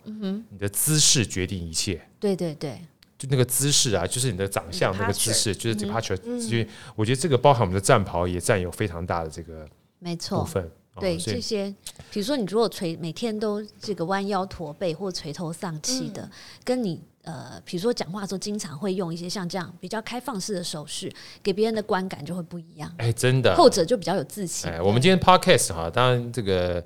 [0.51, 2.79] 你的姿势决定一切。”对对对。
[3.23, 6.17] 就那个姿势啊，就是你的长相那个姿势，就是 departure。
[6.41, 6.67] 所以
[6.97, 9.65] 我觉得这个包含我们的战袍也占有非常大的这个
[10.01, 10.69] 没错部分。
[10.99, 11.73] 对这些，
[12.11, 16.29] 比如说你如果垂每天都这个弯腰驼背或垂头丧气的，
[16.65, 21.11] 跟你呃，比如说讲话的时候经常会用一些像这样比较开放式的手势，
[21.45, 22.93] 给别人的观感就会不一样。
[22.99, 24.69] 哎，真的，后者就比较有自信。
[24.69, 26.85] 哎，我们今天 podcast 哈，当然这个。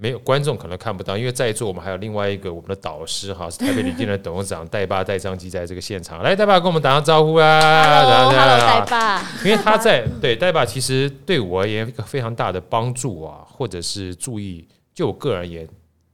[0.00, 7.60] 没有观众可能看不到，因为在座我们还有另外一个我们的导师哈， 是台北旅店的董事长戴爸戴章基在这个现场，来戴爸跟我们打声招呼啊
[8.02, 9.22] ！Hello，Hello，戴爸。
[9.44, 15.68] 因为他在对戴爸其实对我而言一个非常大的帮助啊，或者是注意，就我个人而言，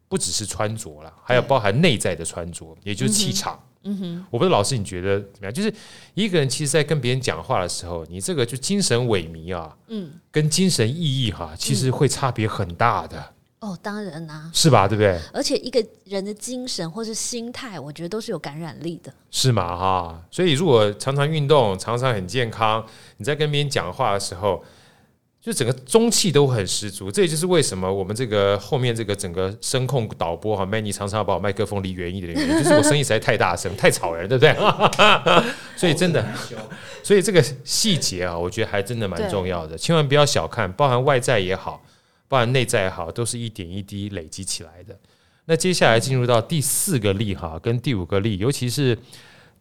[0.09, 3.59] 不只是穿着了，还有包含内在的穿着，也就是气场。
[3.87, 5.53] 嗯哼，我不知道老师你觉得怎么样？
[5.53, 5.71] 就是
[6.15, 13.23] 一个人其实，在跟别人讲话的时候，你这个就精神萎靡啊，嗯，跟精神奕奕哈，其实会差别很大的。
[13.65, 14.87] 哦，当然啦，是吧？
[14.87, 15.19] 对不对？
[15.33, 19.75] 而且一个人的精神或是心态，我觉得都是有感染力的，是吗？
[19.75, 22.85] 哈，所以如果常常运动，常常很健康，
[23.17, 24.63] 你在跟别人讲话的时候，
[25.41, 27.11] 就整个中气都很十足。
[27.11, 34.55] 这也就是为什么我们这个后面这个整个声控导播哈，Many 常常要把我麦克风离远一点的原因，就是我声音实在太大声，太吵人，对不对？
[35.75, 36.23] 所以真的，
[37.03, 41.83] 所以这个细节啊，我觉得还真的蛮重要的，千万不要小看，包含外在也好。
[42.35, 44.99] 不然内在好，都是一点一滴累积起来的。
[45.45, 48.99] 那接下来进入到第四个例哈，跟第五个例，尤其是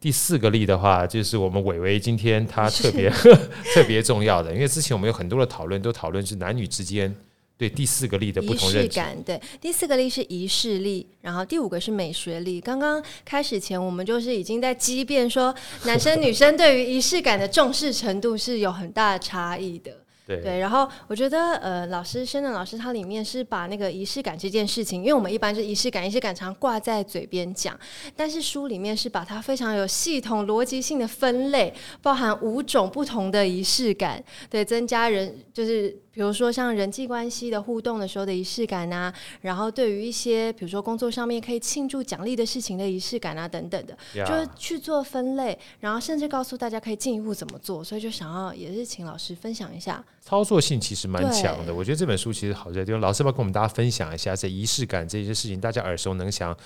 [0.00, 3.08] 第四个例的话，就是我们伟伟今天他特别
[3.72, 7.14] 特别重要的，因为之前我们有很多的讨论，都讨论是男女之间
[7.56, 9.16] 对第四个例的不同认识感。
[9.22, 12.60] 对，第四个例是仪式力，然后第五个是美学力。
[12.60, 15.54] 刚刚开始前，我们就是已经在激辩说，
[15.84, 19.92] 男生女生对于仪式感的重视程度是有很大的差异的。
[20.26, 27.78] 对，然后我觉得，呃，老师，深圳老师他里面是把那个仪式感这件事情，因为我们一般是仪式感，仪式感常挂在嘴边讲，
[28.16, 36.03] 但是书里面是把它非常有系统、逻辑性的分类，包含五种不同的仪式感，对，增加人就是。
[36.14, 50.02] 比如说像人际关系的互动的时候的仪式感啊，然后对于一些比如说工作上面可以庆祝奖励的事情的仪式感啊等等的，就是去做分类，然后甚至告诉大家可以进一步怎么做，所以就想要也是请老师分享一下。
[50.20, 56.56] 操作性其实蛮强的，我觉得这本书其实好在地方，老师要跟我们大家分享一下这仪式感这些事情，大家耳熟能详。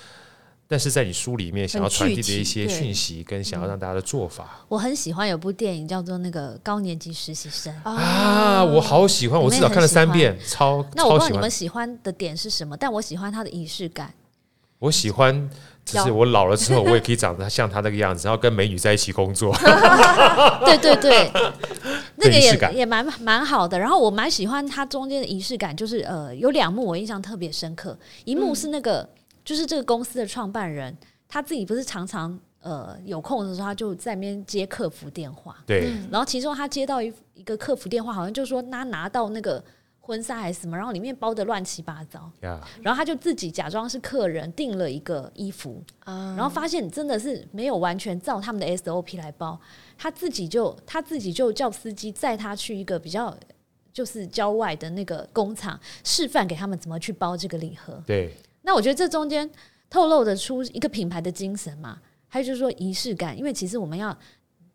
[0.71, 7.73] 但是在你书里面想要传递的一些讯息，跟想要让大家的做法，我很喜欢有部电影叫做那个高年级实习生。
[7.83, 14.13] 啊，我好喜欢，我至少看了三遍，超那我不知道你们喜欢的点是什么，但我喜欢它的仪式感。
[14.77, 15.49] 我喜欢，
[15.83, 19.51] 就是我老了之后，我也可以长得像他那个样子，然后跟美女在一起工作。
[20.67, 21.31] 对对对，
[22.17, 23.79] 那个也也蛮蛮好的。
[23.79, 29.09] 然后我蛮喜欢它中间的仪式感，就是呃，有两幕我印象特别深刻，一幕是那个。
[29.49, 30.95] 就是这个公司的创办人，
[31.27, 35.57] 他自己不是常常呃有空的时候，他就在那边接客服电话。
[35.65, 35.91] 对。
[36.11, 39.63] 然后其中他接到一一个客服电话，好像就说他拿到那个
[39.99, 49.59] 婚纱还是什么，然后里面包的乱七八糟，然后他就自己假装是客人订了一个衣服，然后发现真的是没有完全照他们的 SOP 来包，
[49.97, 53.35] 他自己就他自己就叫司机载他去一个比较
[53.91, 57.99] 就是郊外的那个工厂示范给他们怎么去包这个礼盒。
[58.05, 58.35] 对，
[58.69, 59.49] 那我觉得这中间
[59.89, 64.15] 透露的出一个品牌的精神嘛，还有就是说仪式感，因为其实我们要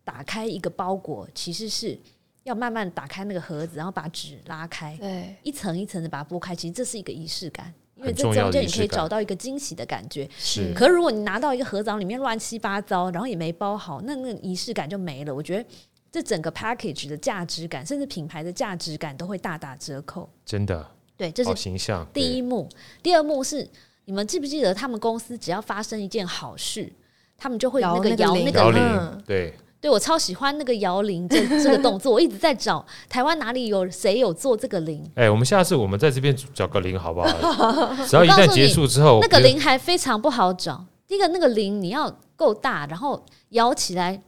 [0.03, 1.97] 打开一个包裹，其实是。
[2.43, 6.55] 要慢慢打开那个盒子，然后把纸拉开，对，一层一层的把它剥开。
[6.55, 10.29] 其实这是一个仪式感，因为这中间你可以找到一个惊喜的感觉。
[10.37, 15.33] 是，可如果你拿到一个盒子里面乱七八糟，然后也没包好，那那个仪式感就没了。
[15.33, 15.67] 我觉得
[16.11, 20.29] 这整个 package 的价值感，甚至品牌的价值感都会大打折扣。
[20.45, 20.87] 真的，
[21.17, 22.05] 对，这是形象。
[22.13, 22.67] 第一幕，
[23.01, 23.67] 第二幕是
[24.05, 26.91] 你们记不记得，他们公司只要发生一件好事，
[27.37, 29.53] 他们就会那个摇那个铃，对。
[29.81, 35.07] 对，我超喜欢那个摇铃这 这个动作，我一直在找台湾哪里有谁有做这个铃。
[35.13, 37.93] 哎，我们下次我们在这边找个铃好不好？
[38.07, 40.83] 只要一旦结束之后，那个铃还非常不好找。
[41.07, 44.19] 第一个，那个铃你要够大，然后摇起来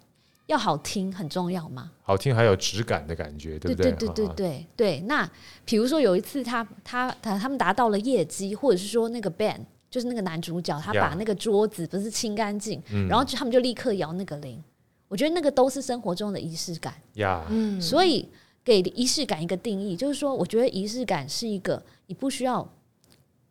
[0.47, 1.91] 要好听，很重要嘛。
[2.01, 3.91] 好听还有质感的感觉，对不对？
[3.91, 4.99] 对对对对对。
[5.01, 5.29] 那
[5.63, 14.61] 比如说有一次，他他他他们达到了业绩，或者是说那个 band 就是那个男主角，他把那个桌子不是清干净，然后他们就立刻摇那个铃。
[15.09, 18.27] 我觉得那个都是生活中的仪式感呀，嗯，所以
[18.61, 22.69] 给仪式感一个定义，就是说，我觉得仪式感是一个你不需要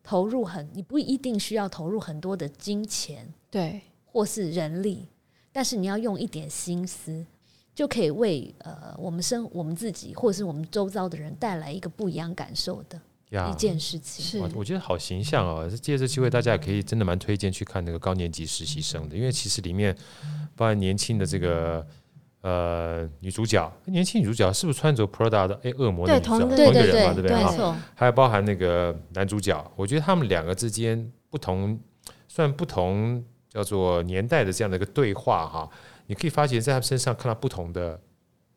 [0.03, 5.09] 投入很，你不一定需要投入很多的金钱，对，或是人力，
[5.57, 7.25] 但是你要用一点心思，
[7.75, 13.01] 就可以为呃我们生我们自己或者是我们周遭的人带来一个不一样感受的。
[13.51, 15.67] 一件事情是，我觉得好形象哦。
[15.69, 19.97] 借这机会，大家也可以真的蛮推荐去看那个高年级实习生的，因为其实里面
[20.55, 21.85] 包含年轻的这个
[22.43, 27.37] 呃女主角，年轻女主角是不是穿着 Prada 的哎恶魔的同一个人嘛，对不对？
[27.37, 27.75] 没错。
[27.95, 31.81] 还有包含那个男主角，我觉得他们两个之间不同，
[32.29, 33.23] 算不同
[33.57, 35.67] 叫做年代的这样的一个对话哈，
[36.09, 37.99] 你可以发现在他们身上看到不同的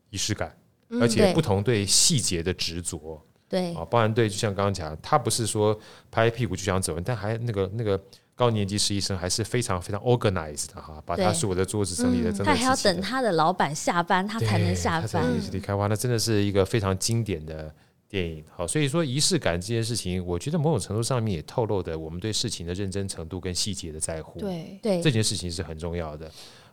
[0.09, 0.53] 仪式感，
[0.99, 3.25] 而且不同对细节的执着。
[3.47, 5.79] 对啊，包含对，就像刚刚讲，他不是说
[6.11, 7.97] 拍屁股就想走人，但还那个那个
[8.35, 17.73] 高年级实习生还是非常非常 organized 的哈，把他所有的桌子整理的，他还要等他的老板下班，他才能下班，离开哇，那真的是一个非常经典的
[18.09, 18.43] 电影。
[18.53, 24.39] 好，所以说仪式感这件事情，我觉得某种程度上面也透露的我们对事情的认真程度跟细节的在乎。
[24.39, 26.29] 对对，这件事情是很重要的，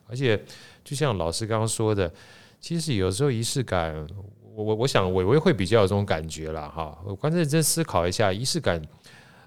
[0.09, 0.43] 而且
[0.83, 2.11] 就像老师刚刚说的，
[2.61, 4.07] 其实有时候仪式感。
[4.57, 8.81] 我我我想伟伟会比较有这种感觉了哈，我刚认真思考一下，仪式感，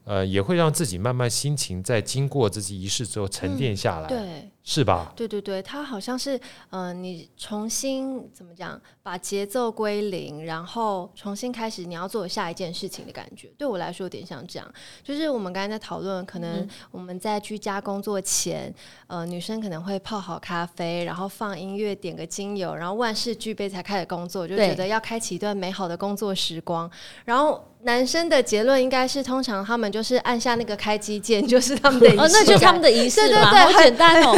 [0.10, 4.07] 呃，也会让自己慢慢心情在经过这些仪式之后沉淀下来。
[4.10, 4.49] 对。
[4.62, 5.12] 是吧？
[5.16, 6.39] 对对对，它好像是，
[6.70, 13.47] 嗯，你重新怎么讲，把节奏归零，然后重新开始你要做下一件事情的感觉。
[13.57, 18.72] 对我来说有点像这样，就是我们刚才在讨论，可能我们在居家工作前，
[19.07, 26.88] 呃，女生可能会泡好咖啡，然后放音乐，点个精油，然后万事俱备才开始工作，就觉得要开启一段美好的工作时光。
[27.26, 34.36] 然后男生的结论应该是，通常他们就是按下那个开机键， 就是他们的哦，那就是他们的仪式嘛，好简单哦。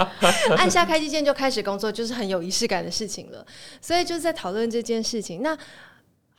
[0.56, 3.44] 按下开机键就开始工作，就是很有仪式感的事情了。
[3.82, 5.42] 所以就是在讨论这件事情。
[5.42, 5.56] 那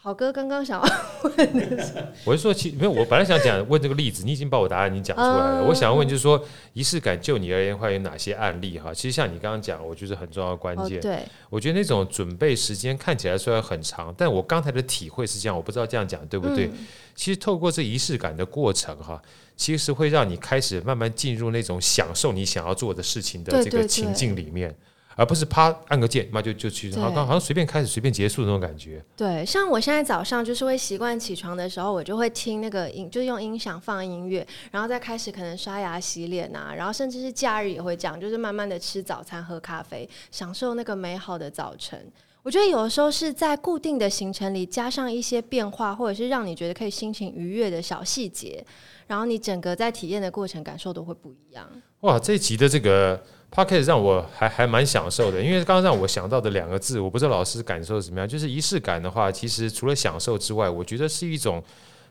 [0.02, 0.90] 好哥刚刚想要
[1.38, 1.94] 问的是，
[2.24, 5.64] 我是说，其没有，我本来想讲问这个例子，你已经把我答案已经讲出来了。
[5.68, 6.42] 我想要问就是说，
[6.72, 8.94] 仪式感就你而言会有哪些案例哈？
[8.94, 11.02] 其实像你刚刚讲，我觉得很重要的关键。
[11.02, 11.20] 对，
[11.50, 16.72] 我觉得那种准备时间看起来虽然很长，但我刚才的体会是这样，我不知道这样讲对不对。
[17.14, 19.22] 其实透过这仪式感的过程哈。
[19.58, 24.74] 其实会让你开始慢慢进入那种享受你想要做的事情的这个情境里面，
[25.20, 29.04] 而不是啪按个键，那就就去，好像，好像随便开始随便结束那种感觉。
[29.18, 42.10] 对，像我现在早上就是会习惯起床的时候，我就会听那个音，就用音响放音乐，然后再开始可能刷牙洗脸啊，然后甚至是假日也会这样，就是慢慢的吃早餐喝咖啡，享受那个美好的早晨。
[42.42, 48.66] 我觉得有的时候是在固定的行程里加上一些变化，或者是让你觉得可以心情愉悦的小细节。
[49.08, 51.68] 然后你整个在体验的过程感受都会不一样。
[52.02, 53.22] 哇，这一集的这个
[53.52, 58.28] podcast 让我还还蛮享受的，因为刚刚让我想到的两个字，我不知道老师感受怎么样。
[58.28, 61.64] 就是仪式感的话，其实除了享受之外，我觉得是一种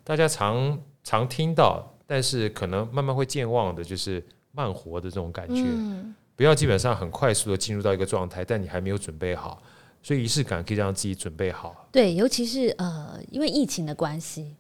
[0.03, 5.63] 大家常常听到，但是可能慢慢会健忘的，就是慢活的这种感觉。
[5.65, 9.61] 嗯不要基本上很快速的进入到一个状态，但你还没有准备好，
[10.03, 11.89] 所以仪式感可以让自己准备好。
[11.91, 14.55] 对，尤其是呃，因为疫情的关系，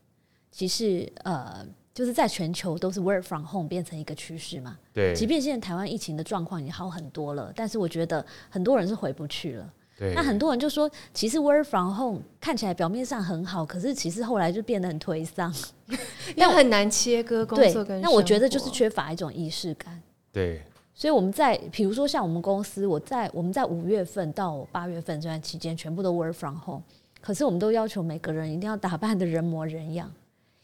[0.50, 1.64] 其实呃。
[1.98, 4.78] 就是在全球都是 work from home 变成一个趋势嘛？
[4.92, 5.12] 对。
[5.16, 9.68] 即便现在台湾疫情的状况已经好很多了，但是我觉得很多人是回不去了。
[10.14, 15.52] 那很多人就说，其实 work from home 看起来表面上很好，可是其实后来就变得很颓丧，
[16.36, 18.00] 因为很难切割工作跟。
[18.00, 20.00] 那我觉得就是缺乏一种仪式感。
[20.30, 20.62] 对。
[20.94, 26.82] 所以我们在比如说像我们公司，我在我们在五月份到八月份这段期间，全部都 work from home，
[27.20, 30.08] 可是我们都要求每个人一定要打扮的人模人样，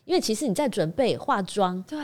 [0.05, 1.99] 因为其实你在准备化妆对。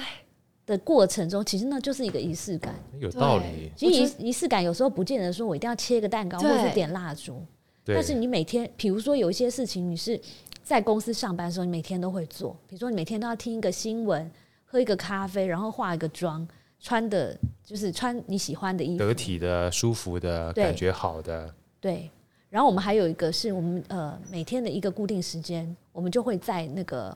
[0.66, 3.72] 的过程中，其实那就是一个仪式感，有道理。
[3.74, 7.42] 其实仪仪式感有时候不见得说我一定要切个蛋糕或者是点蜡烛，
[7.84, 10.20] 但是你每天，比如说有一些事情，你是
[10.62, 14.30] 在公司上班的时候，你每天都会做，比如说你每天都要听一个新闻，
[14.64, 16.46] 喝一个咖啡，然后化一个妆。
[16.82, 21.52] 穿的就是穿你喜欢的衣服，得体的、舒服的感觉好的。
[21.78, 22.08] 对，
[22.48, 27.14] 然后我们还有一个是我们呃每天的一个固定时间，我们就会在那个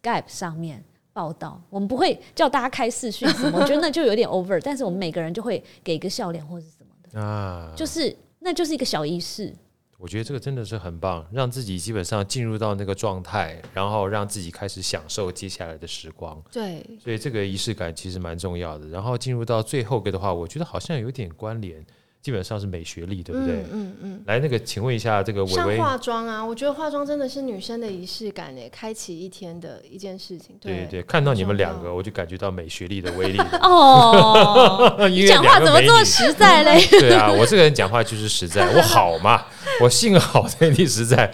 [0.00, 1.60] Skype 上面报道。
[1.70, 4.60] 我们不会叫大家开视讯什么， 我觉得那就有点 over。
[4.62, 9.54] 但是我们每个人就会给一个笑脸或者什么的啊，就是那就是一个小仪式。
[9.98, 16.40] 我觉得这个真的是很棒，让自己基本上进入到那个状态，然后让自己开始享受接下来的时光。
[16.52, 18.86] 对，所以这个仪式感其实蛮重要的。
[18.86, 21.84] 然后进入到最后个的话，我觉得好像有点关联。
[22.20, 23.64] 基本上是美学历，对不对？
[23.72, 24.22] 嗯嗯。
[24.26, 30.56] 来，那个，请问一下，这个像化妆啊，我觉得化妆真的是女生的仪式感诶，开启一天的一件事情。
[30.60, 33.38] 对对，看到你们两个，我就感觉到美学历的威力。
[33.62, 36.84] 哦， 你讲话怎么这么实在嘞？
[36.90, 39.46] 对啊，我这个人讲话就是实在，我好嘛，
[39.80, 41.32] 我性好，所以实在。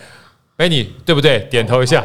[0.56, 1.40] 美女，对不对？
[1.50, 2.00] 点头一下。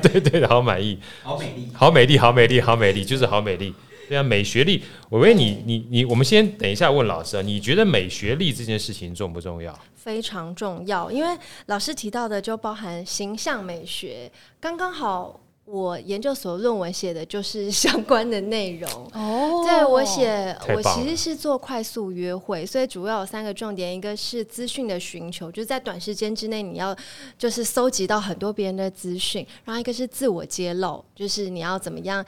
[0.00, 0.96] 对对，好满意。
[1.24, 3.74] 好美丽，好美丽，好美丽，好美丽，就是好美丽。
[4.10, 9.72] 对啊，美学历，我问你，你你，我们先等一下问老师啊，你觉得美学历这件事情重不重要？
[9.94, 18.90] 非常重要，因为老师提到的就包含形象美学，刚刚好，我研究所论文写的就是相关的内容。
[19.14, 26.96] 哦，对我写，我其实是做快速约会，所以主要有三个重点，一个是资讯的寻求，就是在短时间之内你要
[27.38, 32.26] 就是搜集到很多别人的资讯，然后一个是自我揭露，就是你要怎么样。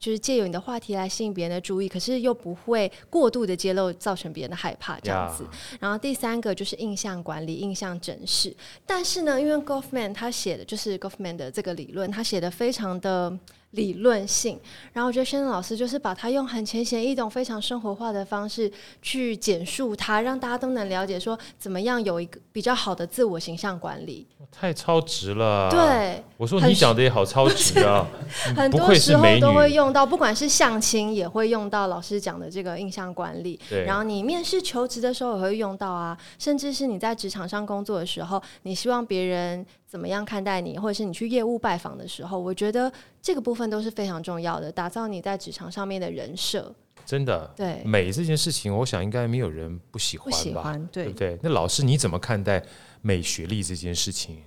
[0.00, 5.46] 就是借由你的话题来吸引别人的注意，可是又不会过度的揭露，造成别人的害怕这样子。
[5.78, 8.56] 然后第三个就是印象管理、印象整饰。
[8.86, 13.38] 但是呢，因为 Goffman 他写的就是 Goffman 的这个理论，他写的非常的。
[13.72, 14.58] 理论性，
[14.92, 24.26] 然后我觉得轩老师就是把它用很浅显易懂、非常生活化的方式去简述它，让大家都能了解说怎么样有一个比较好的自我形象管理。
[24.50, 25.70] 太超值了！
[25.70, 28.04] 对，我说你讲的也好超值啊！
[28.56, 33.60] 很多时候都会用到，不管是相亲也会用到老师讲的这个印象管理。
[33.68, 39.64] 对，然后你面试求职的时候也会用到啊，甚至是你在职场上工作的时候，你希望别人。
[39.90, 46.72] 怎么样看待你，或者是你去业务拜访的时候，我觉得这个部分都是非常重要的，打造你在职场上面的人设。
[47.04, 50.78] 真的，对美这件事情，我想应该没有人不喜欢吧？
[50.92, 51.36] 对不对？
[51.42, 52.62] 那老师你怎么看待
[53.02, 54.40] 美学历这件事情？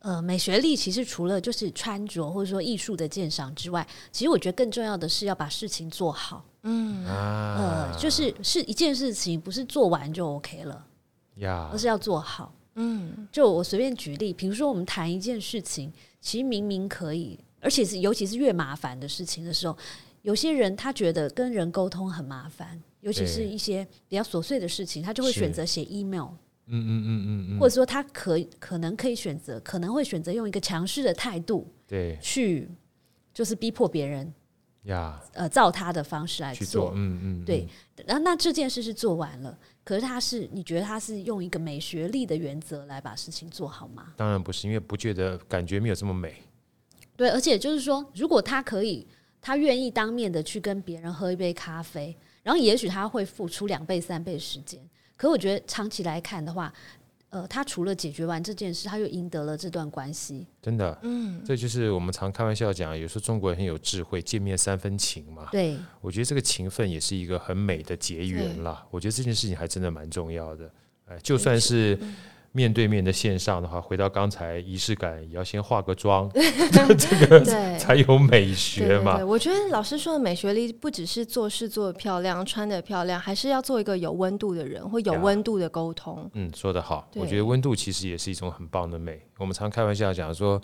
[0.00, 6.44] 呃，美学历其实除了就是穿着或者说艺术的鉴赏之外，其实我觉得更重要的是要把事情做好。
[6.64, 10.84] 嗯啊，呃，就是是一件事情不是做完就 OK 了
[11.36, 12.52] 呀，而是要做好。
[12.74, 19.76] 嗯，就我随便举例，比如说我们谈一件事情，其实明明可以，而且是尤其是越麻烦的事情的时候，
[20.22, 26.28] 有些人他觉得跟人沟通很麻烦，尤其是一些比较琐碎的事情，他就会选择写 email。
[26.66, 32.68] 嗯嗯嗯嗯嗯，或者说他可可能可以选择，可能会选择用一个强势的态度，对，去
[33.34, 34.32] 就是逼迫别人
[34.84, 36.92] 呀，呃，照他的方式来做。
[36.94, 37.68] 嗯嗯，对。
[38.06, 39.58] 然后那这件事是做完了。
[39.84, 44.12] 可是他是你觉得他是用一个美学历的原则来把事情做好吗？
[44.16, 46.42] 当然不是，因为不觉得感觉没有这么美。
[47.16, 49.06] 对，而且就是说，如果他可以，
[49.40, 54.80] 他愿意当面的去跟别人喝一杯咖啡，然后也许他会付出两倍、三倍时间。
[55.16, 56.72] 可我觉得长期来看的话。
[57.32, 60.46] 呃，他除了解决完这件事，他又赢得了这段关系。
[60.60, 65.48] 真的，嗯，这就是我们常开玩笑讲，有时候中国人很有智慧，见面三分情嘛。
[65.50, 68.86] 对，我觉得这个情分也是一个很美的结缘啦。
[68.90, 70.70] 我觉得这件事情还真的蛮重要的。
[71.06, 71.98] 哎，就算是。
[72.54, 76.30] 面对面的线上的话，回到刚才仪式感，也要先化个妆，
[76.98, 77.40] 这个
[77.78, 79.24] 才有美学嘛。
[79.24, 86.30] 我觉得老师说的美学力，不只是做事做的漂亮、穿的漂亮，还是要做一个有温度的人，或有温度的沟通。
[86.34, 87.08] 嗯，说得好。
[87.14, 89.20] 我觉得温度其实也是一种很棒的美。
[89.38, 90.60] 我们常开玩笑讲说，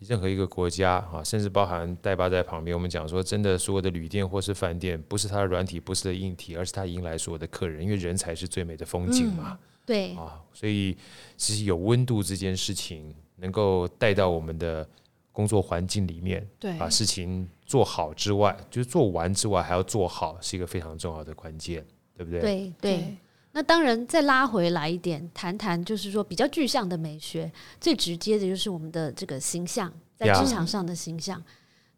[0.00, 9.58] 任何一个国家啊，甚至包含代巴在旁边，我们讲说，真的所有的旅店或是饭店，不是它的软体，不是的硬体，而是它迎来所有的客人，因为人才是最美的风景嘛。
[9.86, 10.94] 对啊，所以
[11.36, 14.86] 其实有温度这件事情，能够带到我们的
[15.32, 22.40] 工作环境里面，对，把事情做好之外，就是做完之外还要做好，是一个非常重要的关键，对不对？
[22.40, 23.16] 对对。
[23.52, 31.42] 那当然，再拉回来一点，谈谈就是说比较具象的美学，最直接的就是我们的这个形象，在职场上的形象。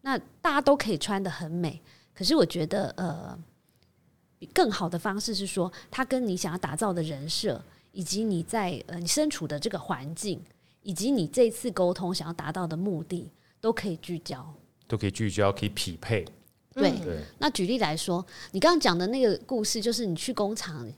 [0.02, 1.82] 那大家都可以穿的很美，
[2.14, 3.36] 可是我觉得，呃，
[4.54, 7.60] 更好的方式是说，它跟你想要打造的人设，
[7.98, 10.40] 以及你在呃你身处的这个环境，
[10.84, 13.28] 以及你这次沟通想要达到的目的，
[13.60, 14.54] 都可以聚焦，
[14.86, 16.24] 都可以聚焦，可以匹配。
[16.72, 16.92] 对，
[17.40, 20.88] 那举例来说，你刚刚讲的那个故事，就是你去工厂。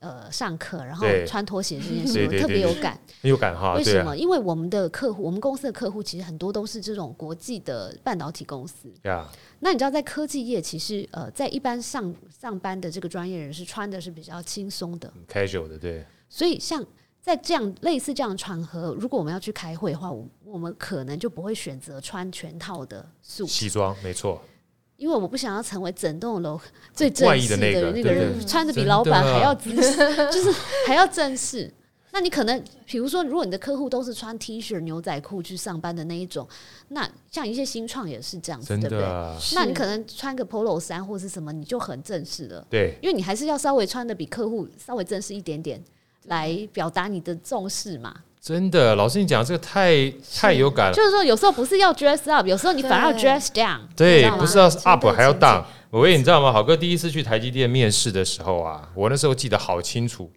[0.00, 3.72] 呃，上课然后穿拖鞋这件 事，我特别有感， 很有感哈。
[3.72, 4.14] 为什么？
[4.14, 8.92] 因为我们的客户，我们公司的客户其实很多都是这种国际的半导体公司。
[9.04, 9.26] 呀，
[9.60, 16.04] 那你知道，在科技业，其实呃，在一般上上班的这个专业人士穿的是比较轻松的，casual 的，对。
[16.34, 16.84] 所以，像
[17.22, 24.42] 在这样类似这样的场合，如果我们要去开会的话，我我们可能就不会选择穿全套的素西装，没错。
[24.96, 26.60] 因为我不想要成为整栋楼
[26.92, 29.96] 最正式的那个人，穿着比老板还要正式，
[30.32, 30.50] 就是
[30.88, 31.72] 还要正式。
[32.10, 36.48] 那你可能，比如说，如果你的客户都是穿 T 恤、牛仔裤去上班的那一种，
[36.88, 39.00] 那像一些新创也是这样子，对不对？
[39.54, 42.66] 那你可能穿个 Polo 衫或是什么，你就很正式了。
[42.68, 45.82] 对，因为你还是要稍微穿的比客户稍微正式一点点，
[46.24, 48.14] 来表达你的重视嘛。
[48.40, 50.94] 真的，老师你讲这个太太有感了。
[50.94, 53.80] 就是说，有时候不是要 dress up，有时候你反而要 dress down。
[53.96, 55.64] 对，不是要 up 还要 down。
[55.88, 56.52] 我你知道吗？
[56.52, 60.30] 好哥第一次去台积电面试的时候啊，我那时候记得好清楚，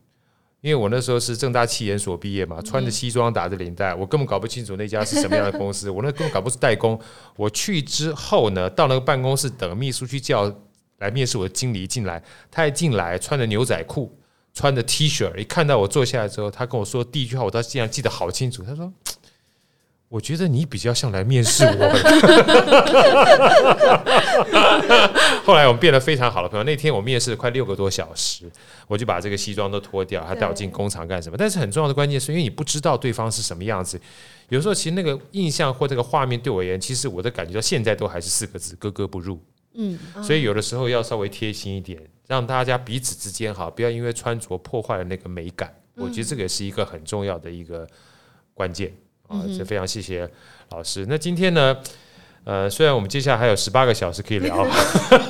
[0.61, 6.97] 因为我那时候是正大气研所毕业嘛，穿着西装打着领带，我根本搞不清楚那家是什么样的公司， 我那根本搞不是代工。
[7.35, 10.49] 我去之后呢，到那个办公室等秘书去叫
[10.99, 14.17] 来面试我的经理进来，他一进来穿着牛仔裤。
[14.57, 18.63] 穿的 T 恤，一看到我坐下来之后，他跟我说第一句话，我到现在记得好清楚。
[18.63, 18.91] 他说
[20.09, 21.69] ：“我觉得你比较像来面试我。
[25.45, 26.63] ”后来我们变得非常好的朋友。
[26.63, 28.51] 那天我面试了快六个多小时，
[28.87, 31.37] 我就把这个西装都脱掉，他带我进工厂干什么？
[31.37, 34.01] 但是很重要的关键是因为你不知道对方是什么样子，
[34.49, 39.39] 有时候其实那个印象或这个画面对我而言，其实我的感觉到现在都还是四个字：格格不入。
[39.77, 42.01] 嗯，所以有的时候要稍微贴心一点。
[42.27, 45.73] 让大家彼此之间哈，不要因为穿着破坏了那个美感。
[45.95, 47.87] 我觉得这个也是一个很重要的一个
[48.53, 48.91] 关键
[49.29, 50.29] 啊，这非常谢谢
[50.71, 51.05] 老师。
[51.07, 51.77] 那今天呢，
[52.43, 54.67] 呃，虽然我们接下来还有十八个小时可以聊，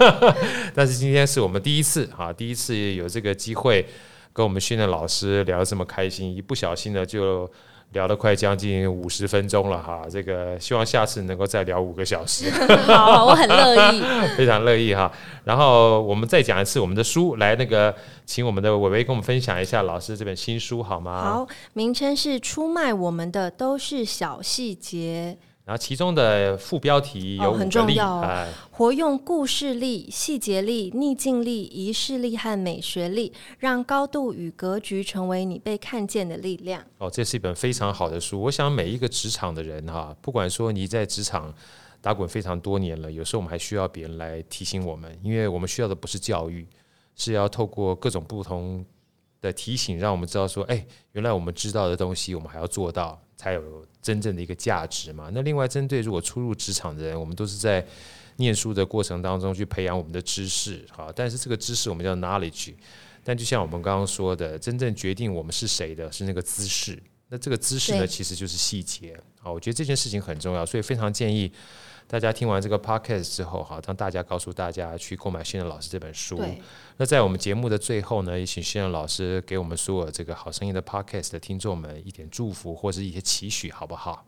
[0.74, 3.86] 但是今天是我们第一次啊，第一次有这个机会
[4.34, 7.48] 跟我们训练老师聊这么开心，一不小心呢就。
[7.94, 12.50] 聊了快将近五十分钟了哈，这个希望下次能够再聊五个小时。
[12.86, 14.04] 好，我很乐意，
[14.38, 15.12] 非常乐意哈。
[15.46, 21.22] 然后我们再讲一次我们的书，来那个请我们的伟伟跟我们分享一下老师这本新书好吗？
[21.22, 25.38] 好，名称是出卖我们的都是小细节。
[25.68, 36.82] 然后其中的副标题有很重要，活用故事力、细节力、逆境力、仪式力和美学力，让高度与格局成为你被看见的力量。
[37.00, 38.42] 哦，这是一本非常好的书。
[38.44, 41.54] 我想每一个职场的人哈，不管说你在职场
[42.00, 46.66] 打滚非常多年了，有时候我们还需要别人来提醒我们，因为我们需要的不是教育，
[47.18, 48.86] 是要透过各种不同
[49.42, 53.20] 的提醒，让我们知道说，哎，原来我们知道的东西，我们还要做到。
[53.40, 55.30] 才有真正的一个价值嘛？
[55.34, 57.86] 那另外，针对如果初入职场的人，我们都是在
[58.38, 62.74] 念书的过程当中去培养我们的知识，好，但是这个知识我们叫 knowledge，
[63.22, 66.98] 但就像我们刚刚说的，真正决定我们是谁的是那个姿势，
[67.28, 69.20] 那这个姿势呢，其实就是细节。
[69.42, 71.52] 好，我觉得这件事情很重要，所以非常建议。
[72.10, 76.42] 大家听完这个 podcast 之后，哈，让大家告诉大家去购买新任老师这本书。
[76.98, 84.26] 那在我们节目的最后呢，也请新任老师给我们所有这个好声音的 podcast 的听众们一点祝福或者一些期许，好不好？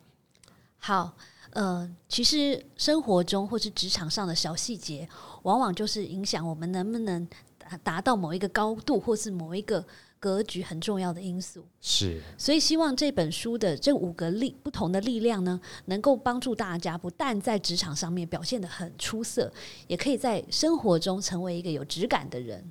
[0.78, 1.14] 好，
[1.52, 5.10] 呃，其实生活中或是职场上的小细节，
[5.44, 9.86] 往往就是影响我们能不能达达到某一个高度，或是某一个。
[10.20, 19.52] 格局很重要的因素是，所以希望这本书的这五个力不同的力量呢，能够帮助大家不但在职场上面表现的很出色，
[19.88, 22.70] 也可以在生活中成为一个有质感的人。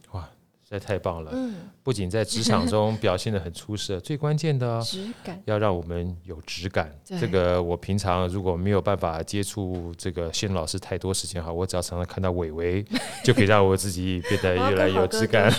[0.68, 1.30] 实在太棒了！
[1.32, 6.92] 嗯，不仅在职场中表现的很出色， 最关键的质感要让我们有质感。
[7.18, 12.84] 这个我平常如果没有办法接触这个谢老师太多时间哈，我只要常常看到伟伟，
[13.24, 15.50] 就可以让我自己变得越来越有质感。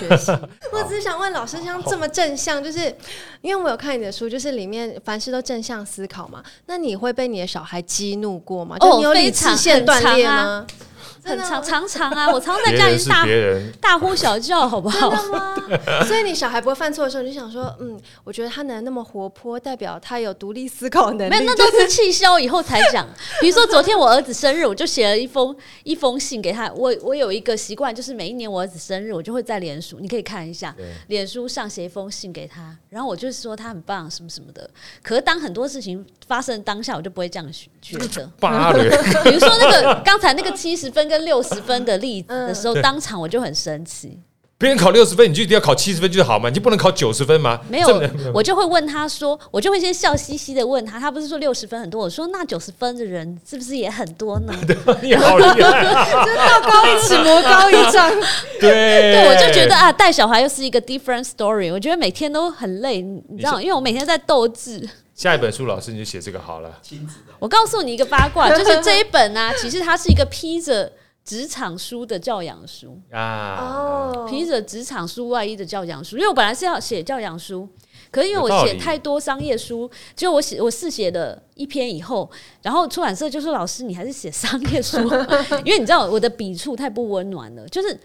[0.71, 2.95] 我 只是想问老师，像这么正向，就是
[3.41, 6.43] 因为我有看你的书，就是里面凡事都正向思考嘛。
[6.67, 8.77] 那你会被你的小孩激怒过吗？
[8.77, 10.67] 就你有理智线断裂吗？
[11.23, 13.25] 很常常常啊，我常常在家里大
[13.81, 15.09] 大呼小叫，好不好？
[15.09, 15.55] 真的吗？
[16.05, 21.29] 所以你小孩不会犯错的时候，你就想说，嗯，我觉得他能那么活泼，代表他有独立思考能力。
[21.29, 23.07] 没有，那都是气消以后才讲。
[23.41, 26.71] 比如说昨天我儿子生日，我就写了一封一封信给他。
[26.73, 30.75] 我我有一个习惯，就是每一年我儿子生日，我就会在脸书，你可以看一下，
[31.07, 34.69] 脸书上写一封信给他，然后我就是说他很棒，什么什么的。
[35.03, 37.51] 可是当很多事情发生当下，我就不会这样
[37.81, 38.07] 觉得。
[39.23, 44.19] 比如说那个刚才那个七十分跟六十分的例子的时候，当场我就很生气。
[44.59, 46.49] 别人考六十分，你就一定要考七十分就好吗？
[46.49, 47.61] 你就不能考九十分吗？
[47.69, 47.87] 没有，
[48.33, 54.53] 我就会问他说，我就会先笑嘻嘻的问他，他不是说六十分很多，我说那九十分的人是不是也很多呢？
[55.01, 58.11] 你好厉害，就道高一尺魔高一丈。
[58.59, 61.71] 对，对我就觉得啊，带小孩又是一个 different story。
[61.71, 64.85] 我觉得每天都很累，你知道，因为我每天在斗志。
[65.15, 66.79] 下一本书，老师你就写这个好了。
[66.81, 70.91] 亲子的，我告诉你一个八卦，就是这一本啊， 其实它是一个披着。
[71.29, 72.99] 职场书的教养书。
[73.11, 77.69] 啊，哦，披着职场书外衣的教养书，因为我本来是要写教养书，
[78.09, 82.27] 可是因为我写太多商业书，就我写我试写了一篇以后，
[82.63, 84.97] 然后出版社就说：“老师，你还是写商业书，
[85.63, 87.95] 因为你知道我的笔触太不温暖了，就是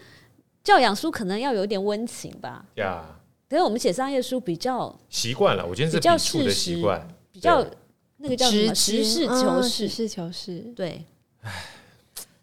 [0.63, 3.03] 教养书可能要有一点温情吧。”呀，
[3.49, 6.75] 可是我们写商业书比较习惯了，我觉得是比较事实，
[7.31, 7.65] 比较
[8.17, 11.03] 那个叫什么实事求是，实事求是，对。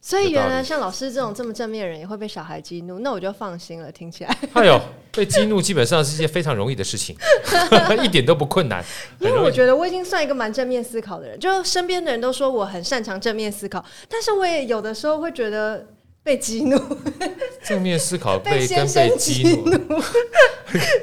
[0.05, 3.91] 所以原来像老师这种这么正面的人也会被小孩激怒，那我就放心了。
[3.93, 4.81] 听起来， 哎呦，
[5.13, 7.17] 被激怒基本上是一件非常容易的事情，
[8.03, 8.85] 一点都不困难。
[9.21, 15.87] 因为我觉得我已经算一个蛮正面思考的人，就身边的人都说我很擅长正面思考，但是我也有的时候会觉得
[16.25, 16.77] 被激怒。
[17.63, 20.01] 正面思考被跟被激怒，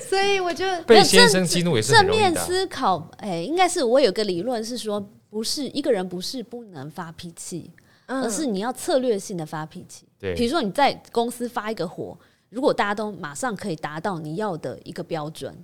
[0.09, 3.09] 所以我就被先生激怒也是正面思考。
[3.19, 7.71] 哎，应该是我有个理论是说，不是一个人不是不能发脾气。
[8.09, 12.17] 而是你要策略性的发脾气，对，比如说你在公司发一个火，
[12.49, 15.55] 如果大家都马上可以达到你要的一个标准，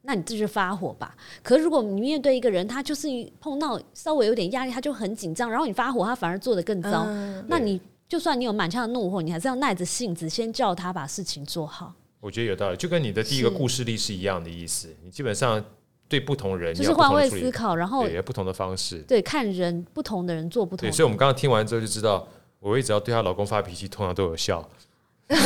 [0.00, 1.14] 那你这就发火吧。
[1.42, 7.04] 可是如果你面对一个人，他就是碰到稍微有点压力，他就很紧张，然后你发火，他反而做的更糟。
[7.46, 7.78] 那你
[8.08, 11.92] 就算你有满腔的怒火，你还是要耐着性子先叫他把事情做好。
[12.20, 14.88] 我觉得有道理，就跟你的第一个故事力是一样的意思。
[15.04, 15.62] 你基本上。
[16.10, 18.98] 对不同人就是换位思考，然后也不同的方式。
[19.06, 20.88] 对，看人不同的人做不同。
[20.88, 22.26] 对，所以我们刚刚听完之后就知道，
[22.58, 24.68] 我一直要对她老公发脾气，通常都有效。
[25.30, 25.36] 因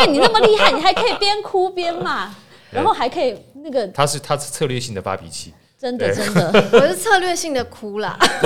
[0.00, 2.34] 为你那么厉害，你还可以边哭边骂，
[2.72, 3.86] 然后还可以那个。
[3.88, 5.54] 他是他是策略性的发脾气。
[5.84, 8.16] 真的真的， 我是策略性的哭啦。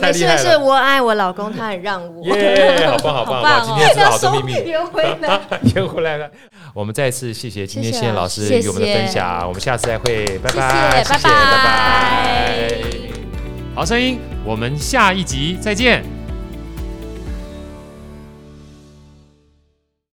[0.00, 0.38] 太厉害了！
[0.38, 2.34] 是我爱我老公，他很让我。
[2.34, 3.42] 耶，好棒好棒！
[3.42, 4.54] 哇，今天知道好多秘密。
[4.70, 5.38] 圆回来，
[5.76, 6.30] 圆回来了。
[6.72, 12.72] 我们再次谢谢今天谢老师与我们的分享，我们下次再会，拜拜，谢谢，拜拜。
[13.74, 16.21] 好声音，我们下一集再见。